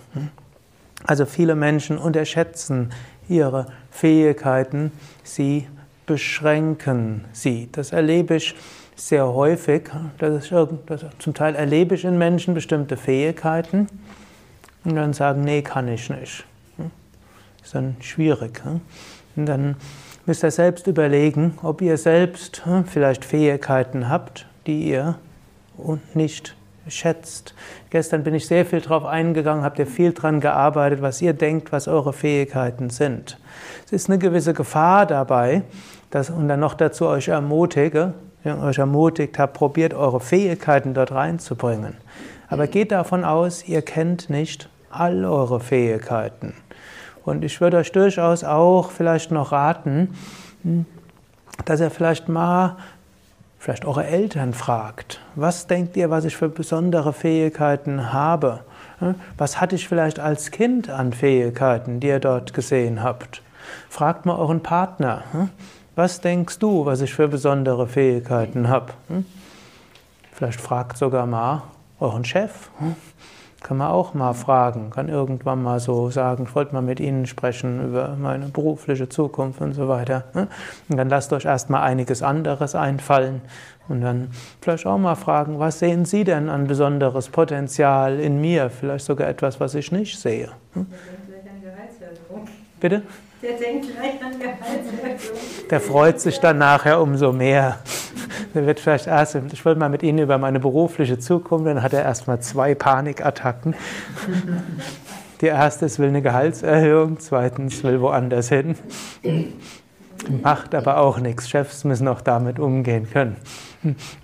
Also 1.06 1.26
viele 1.26 1.54
Menschen 1.54 1.98
unterschätzen 1.98 2.90
ihre 3.28 3.66
Fähigkeiten, 3.90 4.92
sie 5.22 5.68
beschränken 6.06 7.24
sie. 7.32 7.68
Das 7.72 7.92
erlebe 7.92 8.36
ich 8.36 8.54
sehr 8.96 9.26
häufig. 9.26 9.90
Das 10.18 10.44
ist, 10.44 10.52
das, 10.86 11.04
zum 11.18 11.34
Teil 11.34 11.54
erlebe 11.54 11.94
ich 11.94 12.04
in 12.04 12.18
Menschen 12.18 12.54
bestimmte 12.54 12.96
Fähigkeiten 12.96 13.88
und 14.84 14.94
dann 14.94 15.12
sagen, 15.12 15.42
nee, 15.42 15.62
kann 15.62 15.88
ich 15.88 16.10
nicht. 16.10 16.44
Hm? 16.76 16.90
Ist 17.62 17.74
dann 17.74 17.96
schwierig. 18.00 18.62
Hm? 18.64 18.80
Und 19.36 19.46
dann 19.46 19.76
müsst 20.26 20.44
ihr 20.44 20.50
selbst 20.50 20.86
überlegen, 20.86 21.58
ob 21.62 21.82
ihr 21.82 21.96
selbst 21.96 22.64
hm, 22.64 22.84
vielleicht 22.84 23.24
Fähigkeiten 23.24 24.08
habt, 24.08 24.46
die 24.66 24.88
ihr 24.88 25.18
nicht 26.14 26.54
schätzt. 26.88 27.54
Gestern 27.90 28.24
bin 28.24 28.34
ich 28.34 28.46
sehr 28.46 28.66
viel 28.66 28.80
darauf 28.80 29.04
eingegangen, 29.04 29.64
habt 29.64 29.78
ihr 29.78 29.86
viel 29.86 30.12
daran 30.12 30.40
gearbeitet, 30.40 31.02
was 31.02 31.22
ihr 31.22 31.32
denkt, 31.32 31.72
was 31.72 31.88
eure 31.88 32.12
Fähigkeiten 32.12 32.90
sind. 32.90 33.38
Es 33.86 33.92
ist 33.92 34.08
eine 34.08 34.18
gewisse 34.18 34.54
Gefahr 34.54 35.06
dabei, 35.06 35.62
dass, 36.10 36.30
und 36.30 36.48
dann 36.48 36.60
noch 36.60 36.74
dazu 36.74 37.06
euch 37.06 37.28
ermutige, 37.28 38.14
euch 38.44 38.78
ermutigt 38.78 39.38
habt, 39.38 39.54
probiert 39.54 39.94
eure 39.94 40.20
Fähigkeiten 40.20 40.94
dort 40.94 41.12
reinzubringen. 41.12 41.96
Aber 42.48 42.66
geht 42.66 42.92
davon 42.92 43.24
aus, 43.24 43.66
ihr 43.66 43.82
kennt 43.82 44.30
nicht 44.30 44.68
all 44.90 45.24
eure 45.24 45.60
Fähigkeiten. 45.60 46.54
Und 47.24 47.42
ich 47.42 47.60
würde 47.60 47.78
euch 47.78 47.90
durchaus 47.90 48.44
auch 48.44 48.90
vielleicht 48.90 49.30
noch 49.30 49.50
raten, 49.50 50.14
hm, 50.62 50.84
dass 51.64 51.80
ihr 51.80 51.90
vielleicht 51.90 52.28
mal 52.28 52.76
vielleicht 53.64 53.86
eure 53.86 54.04
Eltern 54.04 54.52
fragt, 54.52 55.20
was 55.36 55.66
denkt 55.66 55.96
ihr, 55.96 56.10
was 56.10 56.26
ich 56.26 56.36
für 56.36 56.50
besondere 56.50 57.14
Fähigkeiten 57.14 58.12
habe? 58.12 58.60
Hm, 58.98 59.14
was 59.38 59.58
hatte 59.58 59.74
ich 59.74 59.88
vielleicht 59.88 60.20
als 60.20 60.50
Kind 60.50 60.90
an 60.90 61.14
Fähigkeiten, 61.14 61.98
die 61.98 62.08
ihr 62.08 62.20
dort 62.20 62.52
gesehen 62.52 63.02
habt? 63.02 63.40
Fragt 63.88 64.26
mal 64.26 64.36
euren 64.36 64.62
Partner, 64.62 65.22
hm, 65.32 65.48
was 65.94 66.20
denkst 66.20 66.58
du, 66.58 66.84
was 66.84 67.00
ich 67.00 67.14
für 67.14 67.26
besondere 67.26 67.86
Fähigkeiten 67.86 68.68
habe? 68.68 68.92
Vielleicht 70.32 70.60
fragt 70.60 70.98
sogar 70.98 71.24
mal 71.24 71.62
euren 72.00 72.26
Chef. 72.26 72.68
Kann 73.64 73.78
man 73.78 73.88
auch 73.88 74.12
mal 74.12 74.34
fragen, 74.34 74.90
kann 74.90 75.08
irgendwann 75.08 75.62
mal 75.62 75.80
so 75.80 76.10
sagen, 76.10 76.44
ich 76.46 76.54
wollte 76.54 76.74
mal 76.74 76.82
mit 76.82 77.00
Ihnen 77.00 77.24
sprechen 77.24 77.82
über 77.82 78.14
meine 78.14 78.48
berufliche 78.48 79.08
Zukunft 79.08 79.62
und 79.62 79.72
so 79.72 79.88
weiter. 79.88 80.24
Ne? 80.34 80.48
Und 80.90 80.98
dann 80.98 81.08
lasst 81.08 81.32
euch 81.32 81.46
erstmal 81.46 81.80
einiges 81.80 82.22
anderes 82.22 82.74
einfallen 82.74 83.40
und 83.88 84.02
dann 84.02 84.28
vielleicht 84.60 84.84
auch 84.84 84.98
mal 84.98 85.14
fragen, 85.14 85.60
was 85.60 85.78
sehen 85.78 86.04
Sie 86.04 86.24
denn 86.24 86.50
an 86.50 86.66
besonderes 86.66 87.30
Potenzial 87.30 88.20
in 88.20 88.38
mir? 88.38 88.68
Vielleicht 88.68 89.06
sogar 89.06 89.28
etwas, 89.28 89.58
was 89.60 89.74
ich 89.74 89.90
nicht 89.90 90.20
sehe. 90.20 90.50
Hm? 90.74 90.86
Bitte? 92.80 93.02
Der 93.44 93.58
denkt 93.58 93.94
gleich 93.94 94.22
an 94.24 94.38
Gehaltserhöhung. 94.38 95.68
Der 95.68 95.80
freut 95.80 96.18
sich 96.18 96.40
dann 96.40 96.56
nachher 96.56 96.98
umso 96.98 97.30
mehr. 97.30 97.80
Der 98.54 98.66
wird 98.66 98.80
vielleicht 98.80 99.06
erst, 99.06 99.34
ich 99.52 99.64
wollte 99.66 99.78
mal 99.78 99.90
mit 99.90 100.02
Ihnen 100.02 100.20
über 100.20 100.38
meine 100.38 100.60
berufliche 100.60 101.18
Zukunft, 101.18 101.66
dann 101.66 101.82
hat 101.82 101.92
er 101.92 102.02
erstmal 102.02 102.40
zwei 102.40 102.74
Panikattacken. 102.74 103.74
Die 105.42 105.46
erste 105.46 105.84
ist, 105.84 105.98
will 105.98 106.08
eine 106.08 106.22
Gehaltserhöhung, 106.22 107.18
zweitens 107.18 107.84
will 107.84 108.00
woanders 108.00 108.48
hin. 108.48 108.76
Macht 110.42 110.74
aber 110.74 110.96
auch 110.96 111.18
nichts. 111.18 111.50
Chefs 111.50 111.84
müssen 111.84 112.08
auch 112.08 112.22
damit 112.22 112.58
umgehen 112.58 113.10
können. 113.10 113.36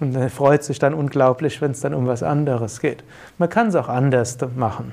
Und 0.00 0.16
er 0.16 0.30
freut 0.30 0.64
sich 0.64 0.78
dann 0.78 0.94
unglaublich, 0.94 1.60
wenn 1.60 1.72
es 1.72 1.80
dann 1.80 1.92
um 1.92 2.06
was 2.06 2.22
anderes 2.22 2.80
geht. 2.80 3.04
Man 3.36 3.50
kann 3.50 3.66
es 3.66 3.74
auch 3.74 3.88
anders 3.90 4.38
machen. 4.56 4.92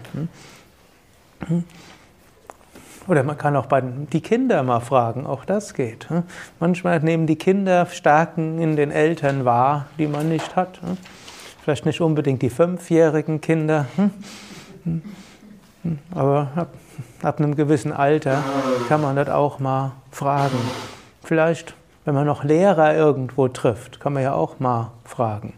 Oder 3.07 3.23
man 3.23 3.37
kann 3.37 3.55
auch 3.55 3.67
bei 3.67 3.81
die 3.81 4.21
Kinder 4.21 4.63
mal 4.63 4.81
fragen, 4.81 5.25
auch 5.25 5.45
das 5.45 5.73
geht. 5.73 6.09
Hm? 6.09 6.23
Manchmal 6.59 6.99
nehmen 6.99 7.25
die 7.25 7.37
Kinder 7.37 7.85
Stärken 7.85 8.59
in 8.59 8.75
den 8.75 8.91
Eltern 8.91 9.45
wahr, 9.45 9.85
die 9.97 10.07
man 10.07 10.29
nicht 10.29 10.55
hat. 10.55 10.81
Hm? 10.81 10.97
Vielleicht 11.63 11.85
nicht 11.85 12.01
unbedingt 12.01 12.41
die 12.41 12.49
fünfjährigen 12.49 13.41
Kinder, 13.41 13.87
hm? 13.95 15.01
aber 16.13 16.51
ab, 16.55 16.69
ab 17.21 17.39
einem 17.39 17.55
gewissen 17.55 17.91
Alter 17.91 18.43
kann 18.87 19.01
man 19.01 19.15
das 19.15 19.29
auch 19.29 19.59
mal 19.59 19.93
fragen. 20.11 20.57
Vielleicht, 21.23 21.75
wenn 22.05 22.15
man 22.15 22.25
noch 22.25 22.43
Lehrer 22.43 22.95
irgendwo 22.95 23.47
trifft, 23.47 23.99
kann 23.99 24.13
man 24.13 24.23
ja 24.23 24.33
auch 24.33 24.59
mal 24.59 24.91
fragen. 25.03 25.53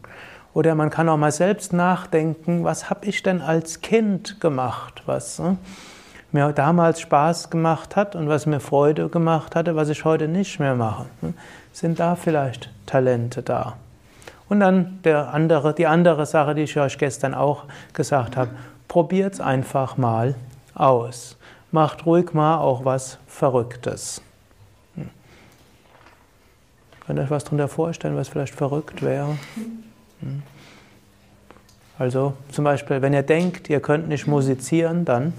Oder 0.54 0.74
man 0.74 0.90
kann 0.90 1.08
auch 1.10 1.18
mal 1.18 1.32
selbst 1.32 1.74
nachdenken, 1.74 2.64
was 2.64 2.90
habe 2.90 3.06
ich 3.06 3.22
denn 3.22 3.42
als 3.42 3.82
Kind 3.82 4.42
gemacht? 4.42 5.04
Was, 5.06 5.40
mir 6.32 6.52
damals 6.54 7.02
Spaß 7.02 7.50
gemacht 7.50 7.96
hat 7.96 8.16
und 8.16 8.30
was 8.30 8.46
mir 8.46 8.60
Freude 8.60 9.10
gemacht 9.10 9.56
hatte, 9.56 9.76
was 9.76 9.90
ich 9.90 10.06
heute 10.06 10.28
nicht 10.28 10.60
mehr 10.60 10.76
mache. 10.76 11.06
Hm? 11.22 11.34
Sind 11.74 12.00
da 12.00 12.16
vielleicht 12.16 12.70
Talente 12.86 13.42
da? 13.42 13.76
Und 14.48 14.60
dann 14.60 15.00
der 15.04 15.34
andere, 15.34 15.74
die 15.74 15.88
andere 15.88 16.26
Sache, 16.26 16.56
die 16.56 16.64
ich 16.64 16.78
euch 16.78 16.98
gestern 16.98 17.34
auch 17.34 17.66
gesagt 17.94 18.36
habe, 18.36 18.52
probiert 18.88 19.36
es 19.36 19.42
einfach 19.42 19.98
mal 19.98 20.36
aus. 20.74 21.38
Macht 21.72 22.06
ruhig 22.06 22.34
mal 22.34 22.58
auch 22.58 22.84
was 22.86 23.20
Verrücktes. 23.28 24.22
Hm. 24.96 25.10
Könnt 27.06 27.20
ihr 27.20 27.24
euch 27.24 27.30
was 27.30 27.44
darunter 27.44 27.68
vorstellen, 27.68 28.16
was 28.16 28.28
vielleicht 28.28 28.56
verrückt 28.56 29.04
wäre? 29.04 29.38
Hm. 30.22 30.44
Also 32.00 32.34
zum 32.52 32.64
Beispiel, 32.64 33.02
wenn 33.02 33.14
ihr 33.14 33.24
denkt, 33.24 33.70
ihr 33.70 33.82
könnt 33.82 34.08
nicht 34.08 34.26
musizieren, 34.26 35.06
dann 35.06 35.34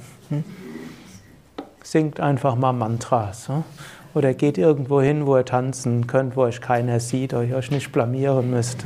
singt 1.91 2.21
einfach 2.21 2.55
mal 2.55 2.73
Mantras. 2.73 3.49
Oder 4.15 4.33
geht 4.33 4.59
irgendwo 4.59 5.01
hin, 5.01 5.27
wo 5.27 5.37
ihr 5.37 5.45
tanzen 5.45 6.07
könnt, 6.07 6.37
wo 6.37 6.43
euch 6.43 6.61
keiner 6.61 7.01
sieht, 7.01 7.35
euch 7.35 7.53
euch 7.53 7.73
nicht 7.73 7.91
blamieren 7.91 8.51
müsst. 8.51 8.85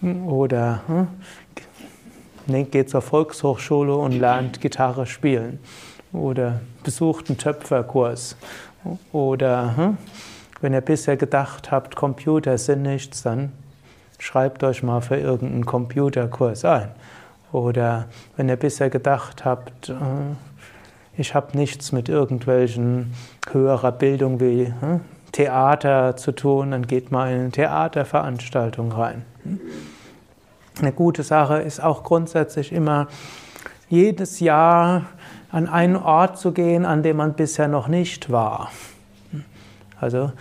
Oder 0.00 0.82
hm, 0.86 2.70
geht 2.70 2.88
zur 2.88 3.02
Volkshochschule 3.02 3.96
und 3.96 4.12
lernt 4.12 4.60
Gitarre 4.60 5.06
spielen. 5.06 5.58
Oder 6.12 6.60
besucht 6.84 7.28
einen 7.28 7.38
Töpferkurs. 7.38 8.36
Oder 9.10 9.96
wenn 10.60 10.74
ihr 10.74 10.82
bisher 10.82 11.16
gedacht 11.16 11.72
habt, 11.72 11.96
Computer 11.96 12.58
sind 12.58 12.82
nichts, 12.82 13.22
dann 13.22 13.50
schreibt 14.18 14.62
euch 14.62 14.84
mal 14.84 15.00
für 15.00 15.16
irgendeinen 15.16 15.66
Computerkurs 15.66 16.64
ein. 16.64 16.90
Oder 17.50 18.06
wenn 18.36 18.48
ihr 18.48 18.56
bisher 18.56 18.88
gedacht 18.88 19.44
habt, 19.44 19.88
äh, 19.88 19.94
ich 21.16 21.34
habe 21.34 21.56
nichts 21.56 21.92
mit 21.92 22.08
irgendwelchen 22.08 23.12
höherer 23.50 23.92
Bildung 23.92 24.40
wie 24.40 24.72
hm, 24.80 25.00
Theater 25.32 26.16
zu 26.16 26.32
tun, 26.32 26.72
dann 26.72 26.86
geht 26.86 27.10
mal 27.10 27.32
in 27.32 27.40
eine 27.40 27.50
Theaterveranstaltung 27.50 28.92
rein. 28.92 29.24
Eine 30.80 30.92
gute 30.92 31.22
Sache 31.22 31.58
ist 31.58 31.82
auch 31.82 32.02
grundsätzlich 32.02 32.72
immer 32.72 33.08
jedes 33.88 34.40
Jahr 34.40 35.06
an 35.50 35.68
einen 35.68 35.96
Ort 35.96 36.38
zu 36.38 36.52
gehen, 36.52 36.86
an 36.86 37.02
dem 37.02 37.16
man 37.18 37.34
bisher 37.34 37.68
noch 37.68 37.88
nicht 37.88 38.30
war. 38.30 38.70
Also, 40.00 40.32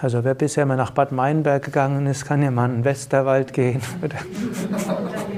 also 0.00 0.24
wer 0.24 0.34
bisher 0.34 0.64
mal 0.64 0.76
nach 0.76 0.92
Bad 0.92 1.12
Meinberg 1.12 1.64
gegangen 1.64 2.06
ist, 2.06 2.24
kann 2.24 2.42
ja 2.42 2.50
mal 2.50 2.66
in 2.66 2.76
den 2.76 2.84
Westerwald 2.84 3.52
gehen 3.52 3.82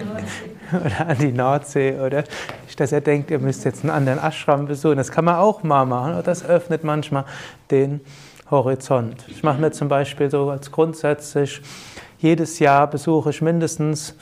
oder, 0.84 1.08
an 1.08 1.18
die 1.18 1.32
Nordsee 1.32 1.98
oder 1.98 2.24
nicht, 2.64 2.78
dass 2.78 2.92
er 2.92 3.00
denkt, 3.00 3.30
ihr 3.30 3.38
müsst 3.38 3.64
jetzt 3.64 3.82
einen 3.82 3.90
anderen 3.90 4.18
Ashram 4.18 4.66
besuchen. 4.66 4.96
Das 4.96 5.10
kann 5.10 5.24
man 5.24 5.36
auch 5.36 5.62
mal 5.62 5.84
machen. 5.84 6.22
Das 6.24 6.44
öffnet 6.44 6.84
manchmal 6.84 7.24
den 7.70 8.00
Horizont. 8.50 9.24
Ich 9.28 9.42
mache 9.42 9.60
mir 9.60 9.72
zum 9.72 9.88
Beispiel 9.88 10.30
so 10.30 10.50
als 10.50 10.70
grundsätzlich, 10.72 11.60
jedes 12.18 12.58
Jahr 12.58 12.88
besuche 12.88 13.30
ich 13.30 13.42
mindestens 13.42 14.16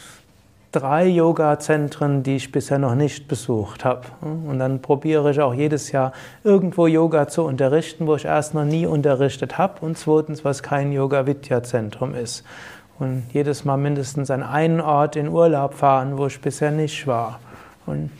drei 0.72 1.06
Yoga-Zentren, 1.06 2.22
die 2.22 2.36
ich 2.36 2.52
bisher 2.52 2.78
noch 2.78 2.94
nicht 2.94 3.28
besucht 3.28 3.84
habe. 3.84 4.02
Und 4.20 4.58
dann 4.58 4.82
probiere 4.82 5.30
ich 5.30 5.40
auch 5.40 5.54
jedes 5.54 5.92
Jahr 5.92 6.12
irgendwo 6.44 6.86
Yoga 6.86 7.28
zu 7.28 7.44
unterrichten, 7.44 8.06
wo 8.06 8.16
ich 8.16 8.26
erst 8.26 8.52
noch 8.52 8.64
nie 8.64 8.84
unterrichtet 8.84 9.56
habe 9.56 9.84
und 9.84 9.96
zweitens, 9.96 10.44
was 10.44 10.62
kein 10.62 10.92
Yoga-Vidya-Zentrum 10.92 12.14
ist. 12.14 12.44
Und 12.98 13.24
jedes 13.32 13.64
Mal 13.64 13.76
mindestens 13.76 14.30
an 14.30 14.42
einen 14.42 14.80
Ort 14.80 15.16
in 15.16 15.28
Urlaub 15.28 15.74
fahren, 15.74 16.16
wo 16.16 16.26
ich 16.26 16.40
bisher 16.40 16.70
nicht 16.70 17.06
war. 17.06 17.40
Und 17.84 18.10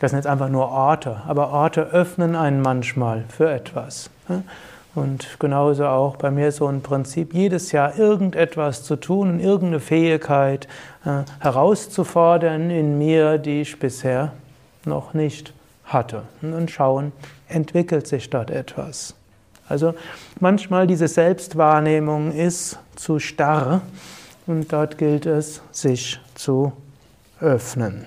das 0.00 0.10
sind 0.10 0.18
jetzt 0.18 0.26
einfach 0.26 0.48
nur 0.48 0.68
Orte, 0.68 1.22
aber 1.26 1.50
Orte 1.50 1.82
öffnen 1.82 2.36
einen 2.36 2.60
manchmal 2.60 3.24
für 3.28 3.50
etwas. 3.50 4.10
Und 4.94 5.38
genauso 5.38 5.86
auch 5.86 6.16
bei 6.16 6.30
mir 6.30 6.52
so 6.52 6.66
ein 6.66 6.82
Prinzip, 6.82 7.34
jedes 7.34 7.72
Jahr 7.72 7.98
irgendetwas 7.98 8.84
zu 8.84 8.96
tun, 8.96 9.40
irgendeine 9.40 9.80
Fähigkeit 9.80 10.68
äh, 11.04 11.22
herauszufordern 11.40 12.70
in 12.70 12.98
mir, 12.98 13.38
die 13.38 13.62
ich 13.62 13.78
bisher 13.78 14.32
noch 14.84 15.14
nicht 15.14 15.52
hatte. 15.84 16.22
Und 16.42 16.70
schauen, 16.70 17.12
entwickelt 17.48 18.06
sich 18.06 18.30
dort 18.30 18.50
etwas. 18.50 19.14
Also 19.68 19.94
manchmal 20.40 20.86
diese 20.86 21.08
Selbstwahrnehmung 21.08 22.32
ist 22.32 22.78
zu 22.96 23.18
starr 23.18 23.82
und 24.48 24.72
dort 24.72 24.98
gilt 24.98 25.26
es, 25.26 25.60
sich 25.70 26.18
zu 26.34 26.72
öffnen. 27.40 28.06